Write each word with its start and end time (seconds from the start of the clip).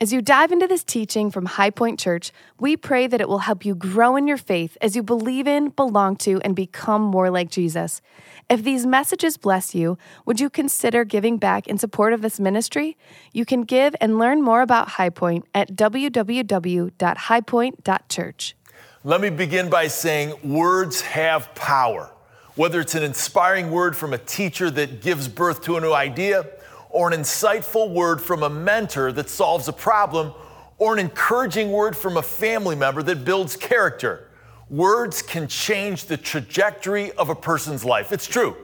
As 0.00 0.12
you 0.12 0.22
dive 0.22 0.52
into 0.52 0.68
this 0.68 0.84
teaching 0.84 1.28
from 1.28 1.46
High 1.46 1.70
Point 1.70 1.98
Church, 1.98 2.30
we 2.60 2.76
pray 2.76 3.08
that 3.08 3.20
it 3.20 3.28
will 3.28 3.40
help 3.40 3.64
you 3.64 3.74
grow 3.74 4.14
in 4.14 4.28
your 4.28 4.36
faith 4.36 4.78
as 4.80 4.94
you 4.94 5.02
believe 5.02 5.48
in, 5.48 5.70
belong 5.70 6.14
to, 6.18 6.40
and 6.42 6.54
become 6.54 7.02
more 7.02 7.30
like 7.30 7.50
Jesus. 7.50 8.00
If 8.48 8.62
these 8.62 8.86
messages 8.86 9.36
bless 9.36 9.74
you, 9.74 9.98
would 10.24 10.38
you 10.38 10.50
consider 10.50 11.04
giving 11.04 11.36
back 11.36 11.66
in 11.66 11.78
support 11.78 12.12
of 12.12 12.22
this 12.22 12.38
ministry? 12.38 12.96
You 13.32 13.44
can 13.44 13.62
give 13.62 13.96
and 14.00 14.20
learn 14.20 14.40
more 14.40 14.62
about 14.62 14.90
High 14.90 15.10
Point 15.10 15.46
at 15.52 15.74
www.highpoint.church. 15.74 18.56
Let 19.02 19.20
me 19.20 19.30
begin 19.30 19.68
by 19.68 19.88
saying 19.88 20.34
words 20.44 21.00
have 21.00 21.52
power. 21.56 22.12
Whether 22.54 22.80
it's 22.80 22.94
an 22.94 23.02
inspiring 23.02 23.72
word 23.72 23.96
from 23.96 24.12
a 24.12 24.18
teacher 24.18 24.70
that 24.70 25.02
gives 25.02 25.26
birth 25.26 25.62
to 25.62 25.76
a 25.76 25.80
new 25.80 25.92
idea, 25.92 26.46
or 26.90 27.12
an 27.12 27.20
insightful 27.20 27.90
word 27.90 28.20
from 28.20 28.42
a 28.42 28.50
mentor 28.50 29.12
that 29.12 29.28
solves 29.28 29.68
a 29.68 29.72
problem, 29.72 30.32
or 30.78 30.92
an 30.92 30.98
encouraging 30.98 31.72
word 31.72 31.96
from 31.96 32.16
a 32.16 32.22
family 32.22 32.76
member 32.76 33.02
that 33.02 33.24
builds 33.24 33.56
character. 33.56 34.28
Words 34.70 35.22
can 35.22 35.48
change 35.48 36.04
the 36.04 36.16
trajectory 36.16 37.12
of 37.12 37.28
a 37.30 37.34
person's 37.34 37.84
life. 37.84 38.12
It's 38.12 38.26
true. 38.26 38.56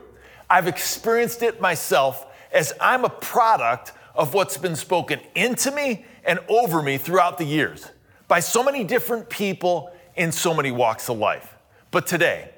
I've 0.49 0.67
experienced 0.67 1.43
it 1.43 1.59
myself 1.59 2.25
as 2.51 2.73
I'm 2.79 3.03
a 3.03 3.09
product 3.09 3.91
of 4.13 4.33
what's 4.33 4.57
been 4.57 4.75
spoken 4.75 5.19
into 5.35 5.71
me 5.71 6.05
and 6.23 6.39
over 6.47 6.81
me 6.81 6.97
throughout 6.97 7.37
the 7.37 7.43
years 7.43 7.85
by 8.27 8.39
so 8.39 8.63
many 8.63 8.83
different 8.83 9.29
people 9.29 9.91
in 10.15 10.31
so 10.31 10.53
many 10.53 10.71
walks 10.71 11.09
of 11.09 11.17
life. 11.17 11.53
But 11.91 12.07
today, 12.07 12.49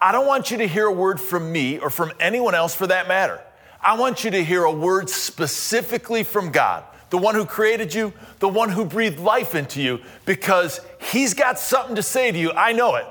I 0.00 0.10
don't 0.10 0.26
want 0.26 0.50
you 0.50 0.58
to 0.58 0.66
hear 0.66 0.86
a 0.86 0.92
word 0.92 1.20
from 1.20 1.52
me 1.52 1.78
or 1.78 1.90
from 1.90 2.12
anyone 2.18 2.54
else 2.54 2.74
for 2.74 2.86
that 2.86 3.08
matter. 3.08 3.40
I 3.82 3.96
want 3.96 4.22
you 4.22 4.30
to 4.30 4.44
hear 4.44 4.62
a 4.62 4.70
word 4.70 5.10
specifically 5.10 6.22
from 6.22 6.52
God, 6.52 6.84
the 7.10 7.18
one 7.18 7.34
who 7.34 7.44
created 7.44 7.92
you, 7.92 8.12
the 8.38 8.48
one 8.48 8.68
who 8.68 8.84
breathed 8.84 9.18
life 9.18 9.56
into 9.56 9.82
you, 9.82 10.00
because 10.24 10.80
He's 11.00 11.34
got 11.34 11.58
something 11.58 11.96
to 11.96 12.02
say 12.02 12.30
to 12.30 12.38
you. 12.38 12.52
I 12.52 12.72
know 12.72 12.94
it. 12.94 13.06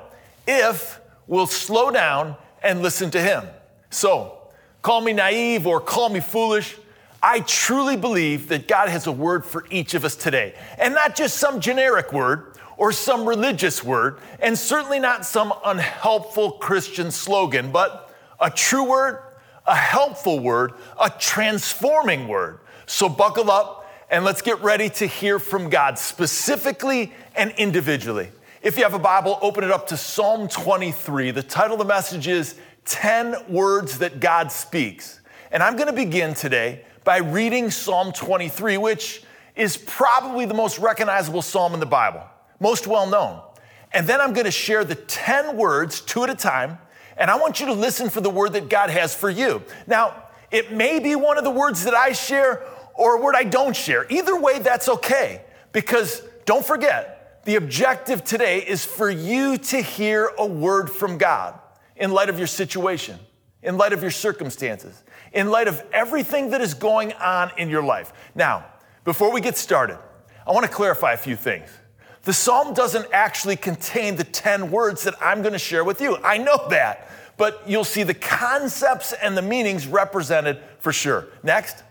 If 0.47 1.01
we'll 1.27 1.47
slow 1.47 1.91
down 1.91 2.37
and 2.63 2.81
listen 2.81 3.11
to 3.11 3.21
Him. 3.21 3.43
So, 3.89 4.37
call 4.81 5.01
me 5.01 5.11
naive 5.11 5.67
or 5.67 5.81
call 5.81 6.07
me 6.07 6.21
foolish. 6.21 6.77
I 7.21 7.41
truly 7.41 7.97
believe 7.97 8.47
that 8.47 8.69
God 8.69 8.87
has 8.87 9.07
a 9.07 9.11
word 9.11 9.45
for 9.45 9.65
each 9.69 9.93
of 9.93 10.05
us 10.05 10.15
today, 10.15 10.55
and 10.77 10.93
not 10.93 11.15
just 11.15 11.37
some 11.37 11.59
generic 11.59 12.13
word 12.13 12.55
or 12.77 12.93
some 12.93 13.27
religious 13.27 13.83
word, 13.83 14.19
and 14.39 14.57
certainly 14.57 14.99
not 14.99 15.25
some 15.25 15.53
unhelpful 15.65 16.53
Christian 16.53 17.11
slogan, 17.11 17.73
but 17.73 18.09
a 18.39 18.49
true 18.49 18.89
word 18.89 19.19
a 19.65 19.75
helpful 19.75 20.39
word, 20.39 20.73
a 20.99 21.09
transforming 21.09 22.27
word. 22.27 22.59
So 22.85 23.07
buckle 23.07 23.49
up 23.51 23.89
and 24.09 24.25
let's 24.25 24.41
get 24.41 24.61
ready 24.61 24.89
to 24.89 25.05
hear 25.05 25.39
from 25.39 25.69
God 25.69 25.97
specifically 25.97 27.13
and 27.35 27.51
individually. 27.57 28.29
If 28.61 28.77
you 28.77 28.83
have 28.83 28.93
a 28.93 28.99
Bible, 28.99 29.39
open 29.41 29.63
it 29.63 29.71
up 29.71 29.87
to 29.87 29.97
Psalm 29.97 30.47
23. 30.47 31.31
The 31.31 31.41
title 31.41 31.73
of 31.73 31.79
the 31.79 31.85
message 31.85 32.27
is 32.27 32.55
10 32.85 33.35
Words 33.49 33.99
That 33.99 34.19
God 34.19 34.51
Speaks. 34.51 35.21
And 35.51 35.63
I'm 35.63 35.75
going 35.75 35.87
to 35.87 35.93
begin 35.93 36.33
today 36.33 36.83
by 37.03 37.17
reading 37.17 37.71
Psalm 37.71 38.11
23, 38.11 38.77
which 38.77 39.23
is 39.55 39.77
probably 39.77 40.45
the 40.45 40.53
most 40.53 40.79
recognizable 40.79 41.41
psalm 41.41 41.73
in 41.73 41.79
the 41.79 41.85
Bible, 41.85 42.23
most 42.59 42.87
well 42.87 43.07
known. 43.07 43.41
And 43.93 44.07
then 44.07 44.21
I'm 44.21 44.33
going 44.33 44.45
to 44.45 44.51
share 44.51 44.83
the 44.83 44.95
10 44.95 45.57
words, 45.57 46.01
two 46.01 46.23
at 46.23 46.29
a 46.29 46.35
time, 46.35 46.77
and 47.21 47.29
I 47.29 47.37
want 47.37 47.59
you 47.59 47.67
to 47.67 47.73
listen 47.73 48.09
for 48.09 48.19
the 48.19 48.31
word 48.31 48.53
that 48.53 48.67
God 48.67 48.89
has 48.89 49.13
for 49.13 49.29
you. 49.29 49.61
Now, 49.85 50.23
it 50.49 50.71
may 50.71 50.97
be 50.97 51.15
one 51.15 51.37
of 51.37 51.43
the 51.43 51.51
words 51.51 51.83
that 51.83 51.93
I 51.93 52.13
share 52.13 52.65
or 52.95 53.17
a 53.17 53.21
word 53.21 53.35
I 53.35 53.43
don't 53.43 53.75
share. 53.75 54.07
Either 54.09 54.35
way, 54.35 54.57
that's 54.57 54.89
okay. 54.89 55.43
Because 55.71 56.23
don't 56.45 56.65
forget, 56.65 57.43
the 57.45 57.57
objective 57.57 58.23
today 58.23 58.57
is 58.61 58.83
for 58.83 59.07
you 59.07 59.59
to 59.59 59.77
hear 59.83 60.31
a 60.39 60.47
word 60.47 60.89
from 60.89 61.19
God 61.19 61.59
in 61.95 62.11
light 62.11 62.29
of 62.29 62.39
your 62.39 62.47
situation, 62.47 63.19
in 63.61 63.77
light 63.77 63.93
of 63.93 64.01
your 64.01 64.09
circumstances, 64.09 65.03
in 65.31 65.51
light 65.51 65.67
of 65.67 65.79
everything 65.93 66.49
that 66.49 66.61
is 66.61 66.73
going 66.73 67.13
on 67.13 67.51
in 67.55 67.69
your 67.69 67.83
life. 67.83 68.13
Now, 68.33 68.65
before 69.03 69.31
we 69.31 69.41
get 69.41 69.57
started, 69.57 69.99
I 70.47 70.53
want 70.53 70.65
to 70.65 70.71
clarify 70.71 71.13
a 71.13 71.17
few 71.17 71.35
things. 71.35 71.69
The 72.23 72.33
psalm 72.33 72.73
doesn't 72.73 73.07
actually 73.13 73.57
contain 73.57 74.15
the 74.15 74.23
10 74.23 74.69
words 74.69 75.03
that 75.03 75.15
I'm 75.21 75.41
going 75.41 75.53
to 75.53 75.59
share 75.59 75.83
with 75.83 76.01
you. 76.01 76.17
I 76.17 76.37
know 76.37 76.67
that, 76.69 77.10
but 77.41 77.67
you'll 77.67 77.83
see 77.83 78.03
the 78.03 78.13
concepts 78.13 79.13
and 79.13 79.35
the 79.35 79.41
meanings 79.41 79.87
represented 79.87 80.61
for 80.77 80.93
sure. 80.93 81.25
Next, 81.41 81.83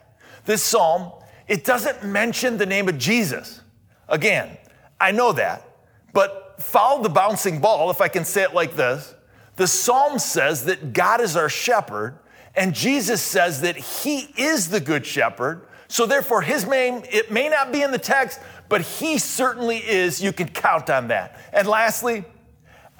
this 0.44 0.62
psalm, 0.62 1.10
it 1.48 1.64
doesn't 1.64 2.04
mention 2.04 2.56
the 2.56 2.66
name 2.66 2.88
of 2.88 2.98
Jesus. 2.98 3.60
Again, 4.08 4.56
I 5.00 5.10
know 5.10 5.32
that, 5.32 5.68
but 6.12 6.62
follow 6.62 7.02
the 7.02 7.08
bouncing 7.08 7.60
ball, 7.60 7.90
if 7.90 8.00
I 8.00 8.06
can 8.06 8.24
say 8.24 8.44
it 8.44 8.54
like 8.54 8.76
this. 8.76 9.12
The 9.56 9.66
psalm 9.66 10.20
says 10.20 10.66
that 10.66 10.92
God 10.92 11.20
is 11.20 11.34
our 11.34 11.48
shepherd, 11.48 12.16
and 12.54 12.72
Jesus 12.72 13.20
says 13.20 13.62
that 13.62 13.76
he 13.76 14.28
is 14.36 14.68
the 14.68 14.78
good 14.78 15.04
shepherd. 15.04 15.66
So 15.88 16.06
therefore, 16.06 16.42
his 16.42 16.64
name, 16.64 17.02
it 17.10 17.32
may 17.32 17.48
not 17.48 17.72
be 17.72 17.82
in 17.82 17.90
the 17.90 17.98
text, 17.98 18.38
but 18.68 18.82
he 18.82 19.18
certainly 19.18 19.78
is. 19.78 20.22
You 20.22 20.32
can 20.32 20.46
count 20.46 20.90
on 20.90 21.08
that. 21.08 21.40
And 21.52 21.66
lastly, 21.66 22.24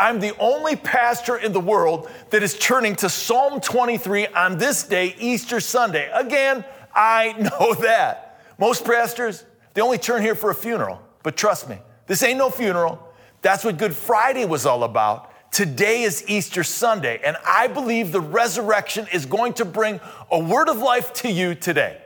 I'm 0.00 0.18
the 0.18 0.34
only 0.38 0.76
pastor 0.76 1.36
in 1.36 1.52
the 1.52 1.60
world 1.60 2.10
that 2.30 2.42
is 2.42 2.58
turning 2.58 2.96
to 2.96 3.10
Psalm 3.10 3.60
23 3.60 4.28
on 4.28 4.56
this 4.56 4.82
day, 4.82 5.14
Easter 5.18 5.60
Sunday. 5.60 6.10
Again, 6.14 6.64
I 6.94 7.32
know 7.38 7.74
that. 7.74 8.40
Most 8.58 8.86
pastors, 8.86 9.44
they 9.74 9.82
only 9.82 9.98
turn 9.98 10.22
here 10.22 10.34
for 10.34 10.50
a 10.50 10.54
funeral. 10.54 11.02
But 11.22 11.36
trust 11.36 11.68
me, 11.68 11.76
this 12.06 12.22
ain't 12.22 12.38
no 12.38 12.48
funeral. 12.48 13.12
That's 13.42 13.62
what 13.62 13.76
Good 13.76 13.94
Friday 13.94 14.46
was 14.46 14.64
all 14.64 14.84
about. 14.84 15.30
Today 15.52 16.02
is 16.02 16.24
Easter 16.26 16.64
Sunday, 16.64 17.20
and 17.22 17.36
I 17.44 17.66
believe 17.66 18.10
the 18.10 18.22
resurrection 18.22 19.06
is 19.12 19.26
going 19.26 19.52
to 19.54 19.66
bring 19.66 20.00
a 20.30 20.38
word 20.38 20.70
of 20.70 20.78
life 20.78 21.12
to 21.14 21.30
you 21.30 21.54
today. 21.54 22.00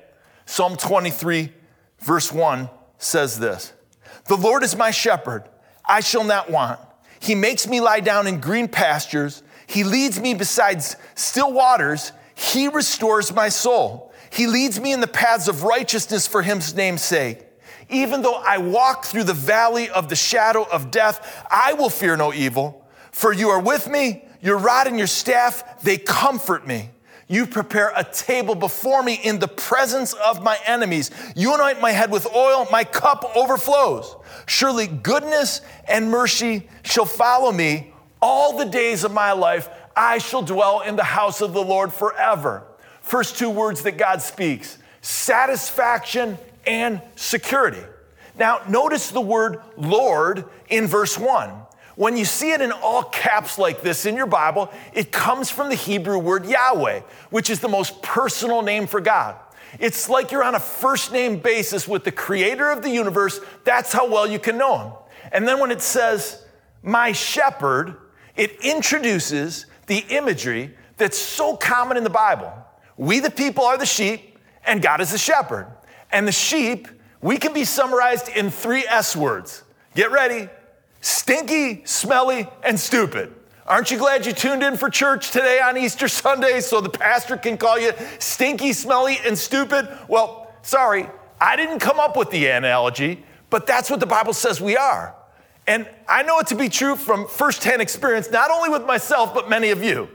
Psalm 0.47 0.77
23, 0.77 1.53
verse 2.01 2.33
1 2.33 2.69
says 2.99 3.39
this 3.39 3.73
The 4.27 4.37
Lord 4.37 4.65
is 4.65 4.75
my 4.75 4.91
shepherd, 4.91 5.45
I 5.85 6.01
shall 6.01 6.25
not 6.25 6.51
want. 6.51 6.81
He 7.25 7.35
makes 7.35 7.67
me 7.67 7.81
lie 7.81 8.01
down 8.01 8.27
in 8.27 8.39
green 8.39 8.69
pastures. 8.69 9.43
He 9.67 9.83
leads 9.83 10.21
me 10.21 10.35
beside 10.35 10.83
still 11.15 11.51
waters. 11.55 12.13
He 12.35 12.69
restores 12.69 13.33
my 13.33 13.49
soul. 13.49 14.13
He 14.29 14.47
leads 14.47 14.79
me 14.79 14.93
in 14.93 15.01
the 15.01 15.07
paths 15.07 15.49
of 15.49 15.63
righteousness 15.63 16.27
for 16.27 16.43
his 16.43 16.75
name's 16.75 17.01
sake. 17.01 17.41
Even 17.89 18.21
though 18.21 18.35
I 18.35 18.59
walk 18.59 19.07
through 19.07 19.25
the 19.25 19.33
valley 19.33 19.89
of 19.89 20.11
the 20.11 20.17
shadow 20.17 20.67
of 20.71 20.91
death, 20.91 21.47
I 21.51 21.73
will 21.73 21.89
fear 21.89 22.15
no 22.15 22.35
evil, 22.35 22.87
for 23.11 23.33
you 23.33 23.49
are 23.49 23.61
with 23.61 23.89
me. 23.89 24.27
Your 24.43 24.59
rod 24.59 24.87
and 24.87 24.99
your 24.99 25.07
staff, 25.07 25.83
they 25.83 25.97
comfort 25.97 26.67
me. 26.67 26.91
You 27.27 27.47
prepare 27.47 27.93
a 27.97 28.05
table 28.05 28.55
before 28.55 29.03
me 29.03 29.15
in 29.15 29.39
the 29.39 29.49
presence 29.49 30.13
of 30.13 30.43
my 30.43 30.59
enemies. 30.67 31.11
You 31.35 31.55
anoint 31.55 31.81
my 31.81 31.91
head 31.91 32.11
with 32.11 32.27
oil, 32.35 32.67
my 32.71 32.85
cup 32.85 33.33
overflows. 33.35 34.17
Surely 34.47 34.87
goodness 34.87 35.63
and 35.89 36.11
mercy 36.11 36.69
shall 36.83 37.07
follow 37.07 37.51
me 37.51 37.93
all 38.21 38.57
the 38.57 38.67
days 38.67 39.05
of 39.05 39.13
my 39.13 39.33
life. 39.33 39.69
I 39.97 40.19
shall 40.19 40.43
dwell 40.43 40.81
in 40.81 40.97
the 40.97 41.05
house 41.05 41.41
of 41.41 41.55
the 41.55 41.63
Lord 41.63 41.93
forever. 41.93 42.65
First 43.01 43.39
two 43.39 43.51
words 43.51 43.83
that 43.83 43.97
God 43.99 44.23
speaks 44.23 44.79
satisfaction 45.01 46.39
and 46.67 47.01
security. 47.15 47.83
Now, 48.39 48.63
notice 48.69 49.11
the 49.11 49.21
word 49.21 49.61
Lord 49.77 50.45
in 50.69 50.87
verse 50.87 51.19
1. 51.19 51.51
When 51.97 52.17
you 52.17 52.25
see 52.25 52.51
it 52.51 52.61
in 52.61 52.73
all 52.73 53.05
caps 53.05 53.57
like 53.59 53.83
this 53.83 54.05
in 54.05 54.17
your 54.17 54.27
Bible, 54.27 54.71
it 54.93 55.13
comes 55.13 55.49
from 55.49 55.69
the 55.69 55.77
Hebrew 55.77 56.19
word 56.19 56.45
Yahweh, 56.47 57.01
which 57.31 57.51
is 57.51 57.61
the 57.61 57.69
most 57.69 58.03
personal 58.03 58.63
name 58.63 58.87
for 58.87 59.01
God. 59.01 59.37
It's 59.79 60.09
like 60.09 60.33
you're 60.33 60.45
on 60.45 60.55
a 60.55 60.61
first 60.61 61.13
name 61.13 61.39
basis 61.39 61.87
with 61.87 62.05
the 62.05 62.13
creator 62.13 62.71
of 62.71 62.83
the 62.83 62.91
universe. 62.91 63.41
That's 63.65 63.93
how 63.93 64.09
well 64.09 64.27
you 64.27 64.39
can 64.39 64.59
know 64.59 64.79
him. 64.79 64.93
And 65.33 65.49
then 65.49 65.59
when 65.59 65.71
it 65.71 65.83
says, 65.83 66.45
my 66.83 67.13
shepherd, 67.13 67.97
it 68.37 68.65
introduces 68.65 69.67
the 69.87 70.05
imagery 70.11 70.75
that's 70.97 71.19
so 71.19 71.57
common 71.57 71.97
in 71.97 72.05
the 72.05 72.11
Bible. 72.11 72.53
We, 72.97 73.21
the 73.21 73.31
people, 73.31 73.65
are 73.65 73.79
the 73.79 73.87
sheep, 73.87 74.39
and 74.65 74.83
God 74.83 75.01
is 75.01 75.13
the 75.13 75.19
shepherd. 75.19 75.67
And 76.13 76.27
the 76.27 76.33
sheep, 76.33 76.89
we 77.21 77.39
can 77.39 77.53
be 77.53 77.65
summarized 77.65 78.29
in 78.29 78.51
three 78.51 78.85
S 78.87 79.17
words. 79.17 79.65
Get 79.95 80.11
ready 80.13 80.49
stinky, 81.05 81.83
smelly, 81.85 82.49
and 82.63 82.81
stupid. 82.81 83.31
Aren't 83.67 83.91
you 83.91 83.99
glad 83.99 84.25
you 84.25 84.33
tuned 84.33 84.63
in 84.63 84.79
for 84.79 84.89
church 84.89 85.31
today 85.31 85.61
on 85.61 85.77
Easter 85.77 86.09
Sunday 86.09 86.61
so 86.61 86.81
the 86.81 86.89
pastor 86.89 87.37
can 87.37 87.59
call 87.59 87.79
you 87.79 87.93
stinky, 88.19 88.73
smelly, 88.73 89.19
and 89.25 89.37
stupid? 89.37 89.87
Well, 90.09 90.51
sorry, 90.63 91.07
I 91.39 91.57
didn't 91.57 91.81
come 91.81 92.01
up 92.01 92.17
with 92.17 92.31
the 92.31 92.47
analogy, 92.47 93.23
but 93.51 93.67
that's 93.67 93.91
what 93.91 94.01
the 94.01 94.07
Bible 94.07 94.33
says 94.33 94.63
we 94.63 94.79
are. 94.79 95.15
And 95.67 95.87
I 96.09 96.23
know 96.23 96.39
it 96.39 96.47
to 96.49 96.55
be 96.55 96.71
true 96.71 96.97
from 96.97 97.29
firsthand 97.29 97.83
experience, 97.83 98.31
not 98.31 98.51
only 98.51 98.71
with 98.71 98.87
myself, 98.87 99.35
but 99.35 99.51
many 99.51 99.71
of 99.71 99.85
you. 99.85 100.09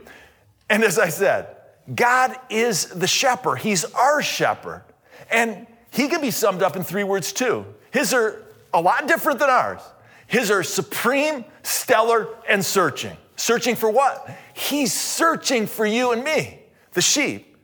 And 0.68 0.82
as 0.82 0.98
I 0.98 1.08
said, 1.08 1.56
God 1.94 2.36
is 2.50 2.86
the 2.86 3.06
shepherd, 3.06 3.56
He's 3.56 3.84
our 3.84 4.22
shepherd. 4.22 4.82
And 5.30 5.68
He 5.92 6.08
can 6.08 6.20
be 6.20 6.32
summed 6.32 6.62
up 6.62 6.74
in 6.74 6.82
three 6.82 7.04
words 7.04 7.32
too 7.32 7.64
His 7.92 8.12
are 8.12 8.42
a 8.74 8.80
lot 8.80 9.06
different 9.06 9.38
than 9.38 9.50
ours. 9.50 9.82
His 10.30 10.48
are 10.52 10.62
supreme, 10.62 11.44
stellar, 11.64 12.28
and 12.48 12.64
searching. 12.64 13.16
Searching 13.34 13.74
for 13.74 13.90
what? 13.90 14.30
He's 14.54 14.92
searching 14.92 15.66
for 15.66 15.84
you 15.84 16.12
and 16.12 16.22
me, 16.22 16.60
the 16.92 17.02
sheep, 17.02 17.56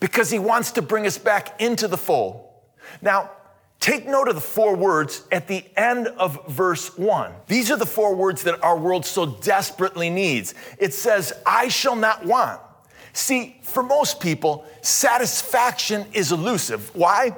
because 0.00 0.28
he 0.28 0.38
wants 0.38 0.72
to 0.72 0.82
bring 0.82 1.06
us 1.06 1.16
back 1.16 1.58
into 1.62 1.88
the 1.88 1.96
fold. 1.96 2.46
Now, 3.00 3.30
take 3.80 4.06
note 4.06 4.28
of 4.28 4.34
the 4.34 4.42
four 4.42 4.76
words 4.76 5.22
at 5.32 5.48
the 5.48 5.64
end 5.78 6.08
of 6.08 6.46
verse 6.46 6.98
one. 6.98 7.32
These 7.46 7.70
are 7.70 7.78
the 7.78 7.86
four 7.86 8.14
words 8.14 8.42
that 8.42 8.62
our 8.62 8.76
world 8.76 9.06
so 9.06 9.24
desperately 9.24 10.10
needs. 10.10 10.54
It 10.78 10.92
says, 10.92 11.32
I 11.46 11.68
shall 11.68 11.96
not 11.96 12.26
want. 12.26 12.60
See, 13.14 13.58
for 13.62 13.82
most 13.82 14.20
people, 14.20 14.66
satisfaction 14.82 16.04
is 16.12 16.32
elusive. 16.32 16.94
Why? 16.94 17.34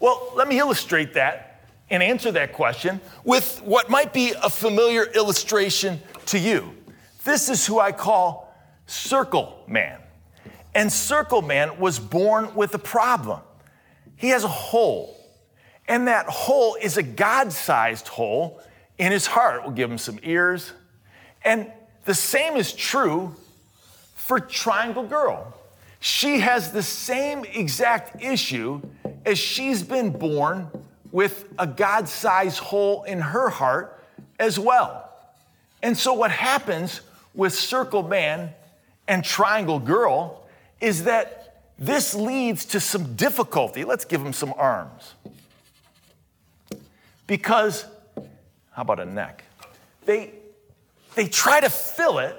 Well, 0.00 0.32
let 0.34 0.48
me 0.48 0.58
illustrate 0.58 1.14
that 1.14 1.53
and 1.94 2.02
answer 2.02 2.32
that 2.32 2.52
question 2.52 3.00
with 3.22 3.62
what 3.62 3.88
might 3.88 4.12
be 4.12 4.32
a 4.42 4.50
familiar 4.50 5.04
illustration 5.04 6.00
to 6.26 6.40
you. 6.40 6.74
This 7.22 7.48
is 7.48 7.64
who 7.64 7.78
I 7.78 7.92
call 7.92 8.52
Circle 8.86 9.62
Man. 9.68 10.00
And 10.74 10.92
Circle 10.92 11.42
Man 11.42 11.78
was 11.78 12.00
born 12.00 12.52
with 12.56 12.74
a 12.74 12.80
problem. 12.80 13.38
He 14.16 14.30
has 14.30 14.42
a 14.42 14.48
hole, 14.48 15.16
and 15.86 16.08
that 16.08 16.26
hole 16.26 16.76
is 16.82 16.96
a 16.96 17.02
God 17.04 17.52
sized 17.52 18.08
hole 18.08 18.60
in 18.98 19.12
his 19.12 19.26
heart. 19.26 19.62
We'll 19.62 19.70
give 19.70 19.88
him 19.88 19.98
some 19.98 20.18
ears. 20.24 20.72
And 21.44 21.70
the 22.06 22.14
same 22.14 22.56
is 22.56 22.72
true 22.72 23.36
for 24.16 24.40
Triangle 24.40 25.04
Girl. 25.06 25.54
She 26.00 26.40
has 26.40 26.72
the 26.72 26.82
same 26.82 27.44
exact 27.44 28.20
issue 28.20 28.82
as 29.24 29.38
she's 29.38 29.84
been 29.84 30.10
born 30.10 30.68
with 31.14 31.48
a 31.60 31.66
God 31.66 32.08
sized 32.08 32.58
hole 32.58 33.04
in 33.04 33.20
her 33.20 33.48
heart 33.48 34.02
as 34.40 34.58
well. 34.58 35.08
And 35.80 35.96
so, 35.96 36.12
what 36.12 36.32
happens 36.32 37.02
with 37.36 37.54
Circle 37.54 38.02
Man 38.02 38.52
and 39.06 39.24
Triangle 39.24 39.78
Girl 39.78 40.44
is 40.80 41.04
that 41.04 41.62
this 41.78 42.16
leads 42.16 42.64
to 42.64 42.80
some 42.80 43.14
difficulty. 43.14 43.84
Let's 43.84 44.04
give 44.04 44.24
them 44.24 44.32
some 44.32 44.52
arms. 44.56 45.14
Because, 47.28 47.86
how 48.72 48.82
about 48.82 48.98
a 48.98 49.04
neck? 49.04 49.44
They, 50.06 50.32
they 51.14 51.28
try 51.28 51.60
to 51.60 51.70
fill 51.70 52.18
it 52.18 52.36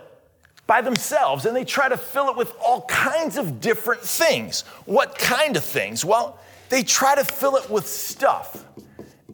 by 0.67 0.81
themselves 0.81 1.45
and 1.45 1.55
they 1.55 1.63
try 1.63 1.87
to 1.87 1.95
fill 1.95 2.27
it 2.27 2.35
with 2.35 2.53
all 2.61 2.81
kinds 2.81 3.37
of 3.37 3.61
different 3.61 4.01
things. 4.01 4.63
What 4.83 5.17
kind 5.17 5.55
of 5.55 5.63
things? 5.63 6.03
Well, 6.03 6.39
they 6.69 6.83
try 6.83 7.15
to 7.15 7.23
fill 7.23 7.55
it 7.55 7.69
with 7.69 7.87
stuff. 7.87 8.65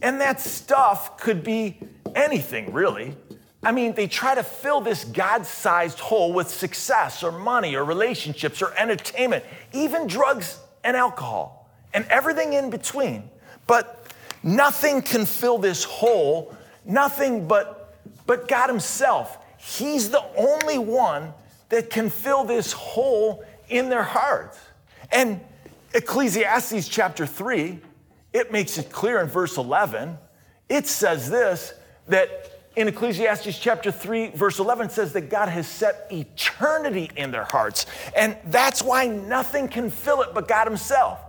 And 0.02 0.20
that 0.22 0.40
stuff 0.40 1.18
could 1.18 1.44
be 1.44 1.78
anything, 2.16 2.74
really. 2.74 3.16
I 3.64 3.72
mean, 3.72 3.94
they 3.94 4.08
try 4.08 4.34
to 4.34 4.44
fill 4.44 4.82
this 4.82 5.04
God 5.04 5.46
sized 5.46 6.00
hole 6.00 6.34
with 6.34 6.50
success 6.50 7.22
or 7.22 7.32
money 7.32 7.76
or 7.76 7.86
relationships 7.86 8.62
or 8.62 8.74
entertainment, 8.76 9.46
even 9.72 10.08
drugs 10.08 10.60
and 10.84 10.98
alcohol, 10.98 11.70
and 11.94 12.06
everything 12.06 12.54
in 12.54 12.72
between. 12.72 13.30
But 13.68 14.14
nothing 14.42 15.04
can 15.04 15.26
fill 15.26 15.60
this 15.60 15.84
hole, 15.84 16.56
nothing 16.86 17.48
but, 17.48 18.00
but 18.26 18.48
God 18.48 18.68
Himself. 18.68 19.38
He's 19.58 20.10
the 20.10 20.24
only 20.36 20.80
one 20.80 21.34
that 21.70 21.92
can 21.92 22.10
fill 22.10 22.44
this 22.44 22.72
hole 22.74 23.46
in 23.70 23.90
their 23.90 24.04
hearts. 24.04 24.60
And 25.12 25.40
Ecclesiastes 25.94 26.88
chapter 26.88 27.26
3, 27.26 27.80
it 28.34 28.52
makes 28.52 28.78
it 28.78 28.92
clear 28.92 29.20
in 29.20 29.28
verse 29.28 29.58
11. 29.58 30.18
It 30.70 30.88
says 30.88 31.30
this 31.30 31.74
that 32.08 32.52
in 32.76 32.88
Ecclesiastes 32.88 33.60
chapter 33.60 33.92
3, 33.92 34.30
verse 34.30 34.60
11 34.60 34.90
says 34.90 35.14
that 35.14 35.30
God 35.30 35.50
has 35.50 35.68
set 35.68 36.08
eternity 36.12 37.12
in 37.18 37.32
their 37.32 37.44
hearts. 37.44 37.86
And 38.16 38.38
that's 38.46 38.82
why 38.82 39.08
nothing 39.08 39.68
can 39.68 39.90
fill 39.90 40.22
it 40.22 40.30
but 40.34 40.48
God 40.48 40.68
Himself. 40.68 41.20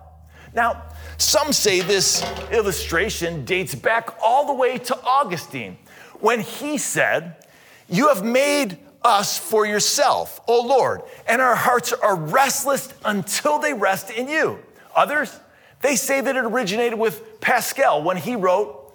Now, 0.55 0.83
some 1.19 1.53
say 1.53 1.81
this 1.81 2.25
illustration 2.51 3.45
dates 3.45 3.75
back 3.75 4.11
all 4.23 4.47
the 4.47 4.55
way 4.55 4.79
to 4.79 5.03
Augustine 5.03 5.79
when 6.21 6.41
he 6.41 6.79
said, 6.79 7.37
you 7.89 8.09
have 8.09 8.25
made 8.25 8.79
us 9.05 9.39
for 9.39 9.67
yourself, 9.67 10.41
O 10.47 10.63
Lord, 10.63 11.03
and 11.27 11.41
our 11.41 11.55
hearts 11.55 11.93
are 11.93 12.17
restless 12.17 12.93
until 13.05 13.59
they 13.59 13.73
rest 13.73 14.11
in 14.11 14.29
you. 14.29 14.59
Others, 14.95 15.39
they 15.81 15.97
say 15.97 16.21
that 16.21 16.37
it 16.37 16.45
originated 16.45 16.99
with 16.99 17.41
Pascal 17.41 18.03
when 18.03 18.17
he 18.17 18.37
wrote, 18.37 18.95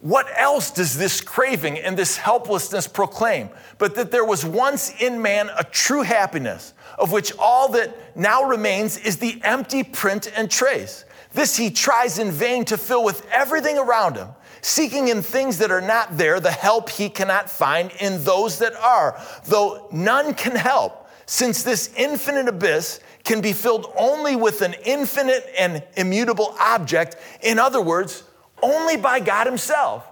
What 0.00 0.26
else 0.36 0.70
does 0.70 0.96
this 0.96 1.20
craving 1.20 1.78
and 1.78 1.96
this 1.96 2.16
helplessness 2.16 2.86
proclaim? 2.86 3.48
But 3.78 3.94
that 3.94 4.10
there 4.10 4.24
was 4.24 4.44
once 4.44 4.92
in 5.00 5.22
man 5.22 5.50
a 5.58 5.64
true 5.64 6.02
happiness, 6.02 6.74
of 6.98 7.12
which 7.12 7.32
all 7.38 7.70
that 7.72 8.16
now 8.16 8.44
remains 8.44 8.98
is 8.98 9.16
the 9.16 9.40
empty 9.42 9.82
print 9.82 10.30
and 10.36 10.50
trace. 10.50 11.04
This 11.32 11.56
he 11.56 11.70
tries 11.70 12.18
in 12.18 12.30
vain 12.30 12.64
to 12.66 12.78
fill 12.78 13.04
with 13.04 13.26
everything 13.30 13.78
around 13.78 14.16
him 14.16 14.28
seeking 14.60 15.08
in 15.08 15.22
things 15.22 15.58
that 15.58 15.70
are 15.70 15.80
not 15.80 16.16
there 16.16 16.40
the 16.40 16.50
help 16.50 16.90
he 16.90 17.08
cannot 17.08 17.50
find 17.50 17.90
in 18.00 18.24
those 18.24 18.58
that 18.58 18.74
are, 18.74 19.20
though 19.44 19.88
none 19.92 20.34
can 20.34 20.56
help, 20.56 21.08
since 21.26 21.62
this 21.62 21.92
infinite 21.96 22.48
abyss 22.48 23.00
can 23.24 23.40
be 23.40 23.52
filled 23.52 23.92
only 23.98 24.36
with 24.36 24.62
an 24.62 24.74
infinite 24.84 25.52
and 25.58 25.82
immutable 25.96 26.54
object. 26.60 27.16
In 27.42 27.58
other 27.58 27.80
words, 27.80 28.22
only 28.62 28.96
by 28.96 29.20
God 29.20 29.46
Himself. 29.46 30.04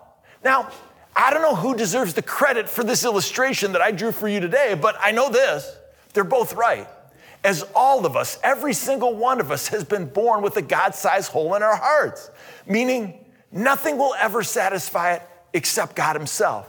Now, 0.44 0.70
I 1.16 1.32
don't 1.32 1.42
know 1.42 1.54
who 1.54 1.76
deserves 1.76 2.14
the 2.14 2.22
credit 2.22 2.68
for 2.68 2.82
this 2.82 3.04
illustration 3.04 3.72
that 3.72 3.80
I 3.80 3.92
drew 3.92 4.10
for 4.10 4.28
you 4.28 4.40
today, 4.40 4.74
but 4.74 4.96
I 5.00 5.12
know 5.12 5.30
this 5.30 5.76
they're 6.12 6.24
both 6.24 6.54
right. 6.54 6.88
As 7.44 7.64
all 7.74 8.06
of 8.06 8.16
us, 8.16 8.38
every 8.42 8.72
single 8.72 9.14
one 9.14 9.40
of 9.40 9.50
us 9.50 9.68
has 9.68 9.84
been 9.84 10.06
born 10.06 10.42
with 10.42 10.56
a 10.56 10.62
God 10.62 10.94
sized 10.94 11.30
hole 11.30 11.54
in 11.54 11.62
our 11.62 11.76
hearts, 11.76 12.30
meaning 12.66 13.23
Nothing 13.54 13.96
will 13.98 14.14
ever 14.18 14.42
satisfy 14.42 15.14
it 15.14 15.22
except 15.52 15.94
God 15.94 16.16
Himself. 16.16 16.68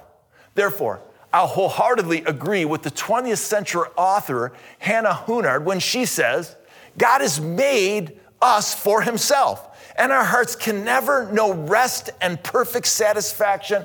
Therefore, 0.53 1.01
I'll 1.33 1.47
wholeheartedly 1.47 2.23
agree 2.25 2.63
with 2.63 2.83
the 2.83 2.91
20th 2.91 3.39
century 3.39 3.89
author 3.97 4.53
Hannah 4.77 5.15
Hurnard 5.15 5.65
when 5.65 5.79
she 5.79 6.05
says, 6.05 6.55
God 6.95 7.21
has 7.21 7.41
made 7.41 8.19
us 8.39 8.75
for 8.75 9.01
Himself, 9.01 9.67
and 9.97 10.11
our 10.11 10.23
hearts 10.23 10.55
can 10.55 10.85
never 10.85 11.29
know 11.31 11.53
rest 11.53 12.11
and 12.21 12.41
perfect 12.41 12.85
satisfaction 12.85 13.83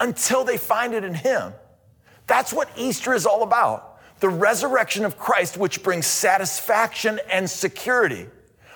until 0.00 0.42
they 0.42 0.58
find 0.58 0.94
it 0.94 1.04
in 1.04 1.14
Him. 1.14 1.52
That's 2.26 2.52
what 2.52 2.68
Easter 2.76 3.14
is 3.14 3.24
all 3.24 3.44
about 3.44 3.88
the 4.18 4.28
resurrection 4.28 5.04
of 5.04 5.18
Christ, 5.18 5.56
which 5.56 5.82
brings 5.82 6.06
satisfaction 6.06 7.18
and 7.30 7.50
security. 7.50 8.26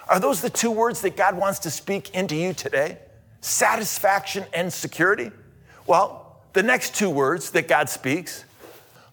Are 0.09 0.19
those 0.19 0.41
the 0.41 0.51
two 0.51 0.73
words 0.73 1.03
that 1.03 1.17
God 1.17 1.37
wants 1.37 1.61
to 1.61 1.71
speak 1.71 2.11
into 2.15 2.35
you 2.35 2.53
today? 2.53 2.99
Satisfaction 3.47 4.45
and 4.53 4.73
security? 4.73 5.31
Well, 5.87 6.41
the 6.53 6.63
next 6.63 6.95
two 6.95 7.11
words 7.11 7.51
that 7.51 7.69
God 7.69 7.89
speaks 7.89 8.45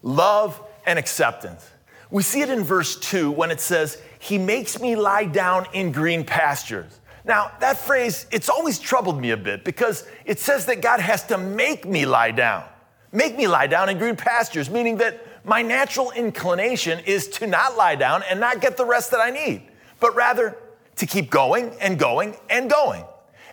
love 0.02 0.62
and 0.86 1.00
acceptance. 1.00 1.70
We 2.10 2.24
see 2.24 2.42
it 2.42 2.50
in 2.50 2.64
verse 2.64 3.00
2 3.00 3.32
when 3.32 3.52
it 3.52 3.60
says, 3.60 4.02
He 4.20 4.38
makes 4.38 4.80
me 4.80 4.96
lie 4.96 5.26
down 5.26 5.66
in 5.74 5.92
green 5.92 6.24
pastures. 6.24 7.00
Now, 7.26 7.52
that 7.62 7.78
phrase, 7.78 8.26
it's 8.32 8.50
always 8.50 8.80
troubled 8.80 9.20
me 9.20 9.32
a 9.32 9.38
bit 9.38 9.64
because 9.64 10.06
it 10.26 10.40
says 10.40 10.66
that 10.66 10.82
God 10.82 11.00
has 11.00 11.24
to 11.28 11.38
make 11.38 11.86
me 11.86 12.06
lie 12.06 12.32
down. 12.32 12.66
Make 13.14 13.38
me 13.38 13.48
lie 13.48 13.68
down 13.68 13.90
in 13.90 13.98
green 13.98 14.18
pastures, 14.18 14.70
meaning 14.70 14.98
that 14.98 15.26
my 15.46 15.62
natural 15.62 16.12
inclination 16.12 17.00
is 17.06 17.28
to 17.30 17.48
not 17.48 17.78
lie 17.78 17.96
down 17.96 18.24
and 18.30 18.40
not 18.40 18.60
get 18.60 18.76
the 18.78 18.86
rest 18.86 19.12
that 19.12 19.22
I 19.22 19.30
need, 19.30 19.64
but 20.00 20.16
rather 20.16 20.58
to 20.98 21.06
keep 21.06 21.30
going 21.30 21.72
and 21.80 21.98
going 21.98 22.36
and 22.50 22.70
going. 22.70 23.06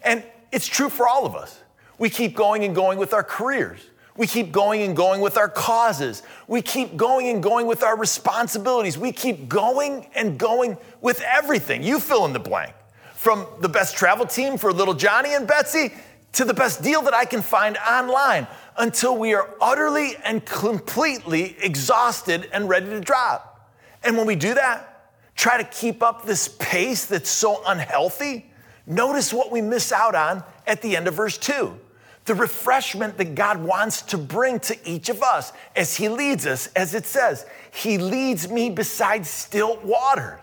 And 0.02 0.24
it's 0.52 0.66
true 0.66 0.88
for 0.88 1.06
all 1.08 1.26
of 1.26 1.34
us. 1.34 1.60
We 1.98 2.10
keep 2.10 2.34
going 2.34 2.64
and 2.64 2.74
going 2.74 2.98
with 2.98 3.12
our 3.12 3.22
careers. 3.22 3.80
We 4.16 4.26
keep 4.26 4.52
going 4.52 4.82
and 4.82 4.96
going 4.96 5.20
with 5.20 5.36
our 5.36 5.48
causes. 5.48 6.22
We 6.46 6.62
keep 6.62 6.96
going 6.96 7.28
and 7.28 7.42
going 7.42 7.66
with 7.66 7.82
our 7.82 7.96
responsibilities. 7.96 8.98
We 8.98 9.12
keep 9.12 9.48
going 9.48 10.06
and 10.14 10.38
going 10.38 10.76
with 11.00 11.22
everything. 11.22 11.82
You 11.82 12.00
fill 12.00 12.26
in 12.26 12.32
the 12.32 12.40
blank. 12.40 12.74
From 13.14 13.46
the 13.60 13.68
best 13.68 13.96
travel 13.96 14.26
team 14.26 14.56
for 14.56 14.72
little 14.72 14.94
Johnny 14.94 15.34
and 15.34 15.46
Betsy 15.46 15.92
to 16.32 16.44
the 16.44 16.54
best 16.54 16.82
deal 16.82 17.02
that 17.02 17.14
I 17.14 17.24
can 17.24 17.42
find 17.42 17.76
online 17.78 18.46
until 18.76 19.16
we 19.16 19.34
are 19.34 19.54
utterly 19.60 20.16
and 20.24 20.44
completely 20.44 21.56
exhausted 21.62 22.48
and 22.52 22.68
ready 22.68 22.86
to 22.86 23.00
drop. 23.00 23.70
And 24.02 24.16
when 24.16 24.26
we 24.26 24.36
do 24.36 24.54
that, 24.54 25.12
try 25.34 25.62
to 25.62 25.64
keep 25.64 26.02
up 26.02 26.24
this 26.24 26.48
pace 26.48 27.04
that's 27.06 27.30
so 27.30 27.62
unhealthy, 27.66 28.49
Notice 28.86 29.32
what 29.32 29.50
we 29.50 29.60
miss 29.60 29.92
out 29.92 30.14
on 30.14 30.42
at 30.66 30.82
the 30.82 30.96
end 30.96 31.08
of 31.08 31.14
verse 31.14 31.38
2 31.38 31.78
the 32.26 32.34
refreshment 32.34 33.16
that 33.16 33.34
God 33.34 33.62
wants 33.62 34.02
to 34.02 34.18
bring 34.18 34.60
to 34.60 34.88
each 34.88 35.08
of 35.08 35.22
us 35.22 35.52
as 35.74 35.96
He 35.96 36.08
leads 36.08 36.46
us, 36.46 36.68
as 36.76 36.94
it 36.94 37.06
says, 37.06 37.46
He 37.72 37.98
leads 37.98 38.48
me 38.48 38.70
beside 38.70 39.26
still 39.26 39.78
waters. 39.82 40.38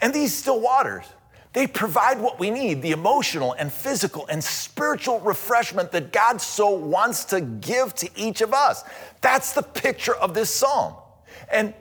And 0.00 0.12
these 0.12 0.34
still 0.34 0.60
waters, 0.60 1.04
They 1.52 1.68
provide 1.68 2.20
what 2.20 2.40
we 2.40 2.50
need 2.50 2.82
the 2.82 2.90
emotional 2.90 3.52
and 3.52 3.72
physical 3.72 4.26
and 4.26 4.42
spiritual 4.42 5.20
refreshment 5.20 5.92
that 5.92 6.12
God 6.12 6.40
so 6.40 6.70
wants 6.70 7.26
to 7.26 7.40
give 7.40 7.94
to 7.96 8.10
each 8.16 8.40
of 8.40 8.52
us. 8.52 8.82
That's 9.20 9.52
the 9.52 9.62
picture 9.62 10.16
of 10.16 10.34
this 10.34 10.50
psalm. 10.50 10.94
And 11.52 11.74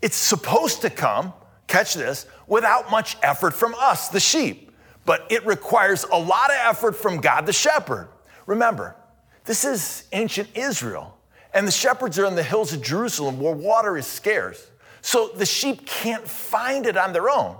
it's 0.00 0.16
supposed 0.16 0.80
to 0.82 0.90
come, 0.90 1.34
catch 1.66 1.92
this, 1.92 2.24
without 2.46 2.90
much 2.90 3.18
effort 3.22 3.52
from 3.52 3.74
us, 3.78 4.08
the 4.08 4.20
sheep. 4.20 4.69
But 5.04 5.26
it 5.30 5.44
requires 5.46 6.04
a 6.04 6.18
lot 6.18 6.50
of 6.50 6.56
effort 6.60 6.92
from 6.92 7.20
God 7.20 7.46
the 7.46 7.52
shepherd. 7.52 8.08
Remember, 8.46 8.96
this 9.44 9.64
is 9.64 10.04
ancient 10.12 10.48
Israel, 10.54 11.16
and 11.54 11.66
the 11.66 11.72
shepherds 11.72 12.18
are 12.18 12.26
in 12.26 12.34
the 12.34 12.42
hills 12.42 12.72
of 12.72 12.82
Jerusalem 12.82 13.40
where 13.40 13.54
water 13.54 13.96
is 13.96 14.06
scarce. 14.06 14.70
So 15.02 15.28
the 15.28 15.46
sheep 15.46 15.86
can't 15.86 16.26
find 16.26 16.86
it 16.86 16.96
on 16.96 17.12
their 17.12 17.30
own. 17.30 17.56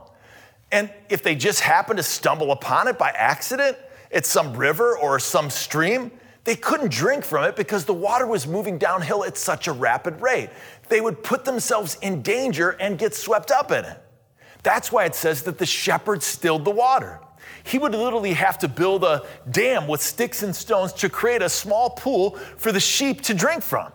And 0.73 0.91
if 1.09 1.23
they 1.23 1.35
just 1.35 1.61
happen 1.61 1.97
to 1.97 2.03
stumble 2.03 2.53
upon 2.53 2.87
it 2.89 2.99
by 2.99 3.11
accident 3.11 3.77
at 4.13 4.27
some 4.27 4.57
river 4.57 4.97
or 4.97 5.19
some 5.19 5.51
stream, 5.51 6.13
they 6.45 6.57
couldn't 6.57 6.91
drink 6.91 7.25
from 7.25 7.45
it 7.45 7.57
because 7.57 7.85
the 7.85 7.95
water 7.95 8.27
was 8.27 8.47
moving 8.47 8.79
downhill 8.79 9.25
at 9.25 9.37
such 9.37 9.69
a 9.69 9.73
rapid 9.73 10.21
rate. 10.21 10.51
They 10.89 11.01
would 11.01 11.23
put 11.23 11.45
themselves 11.45 11.97
in 12.03 12.23
danger 12.23 12.71
and 12.71 12.99
get 12.99 13.15
swept 13.15 13.51
up 13.51 13.71
in 13.71 13.85
it. 13.85 13.99
That's 14.63 14.93
why 14.93 15.05
it 15.05 15.15
says 15.15 15.43
that 15.43 15.59
the 15.59 15.67
shepherd 15.67 16.23
stilled 16.23 16.65
the 16.65 16.71
water. 16.71 17.21
He 17.65 17.79
would 17.79 17.93
literally 17.93 18.33
have 18.33 18.59
to 18.59 18.69
build 18.69 19.05
a 19.05 19.27
dam 19.51 19.87
with 19.87 20.01
sticks 20.01 20.43
and 20.43 20.55
stones 20.55 20.93
to 20.95 21.09
create 21.09 21.43
a 21.43 21.49
small 21.49 21.91
pool 21.91 22.37
for 22.57 22.73
the 22.73 22.81
sheep 22.81 23.23
to 23.23 23.35
drink 23.35 23.63
from 23.63 23.93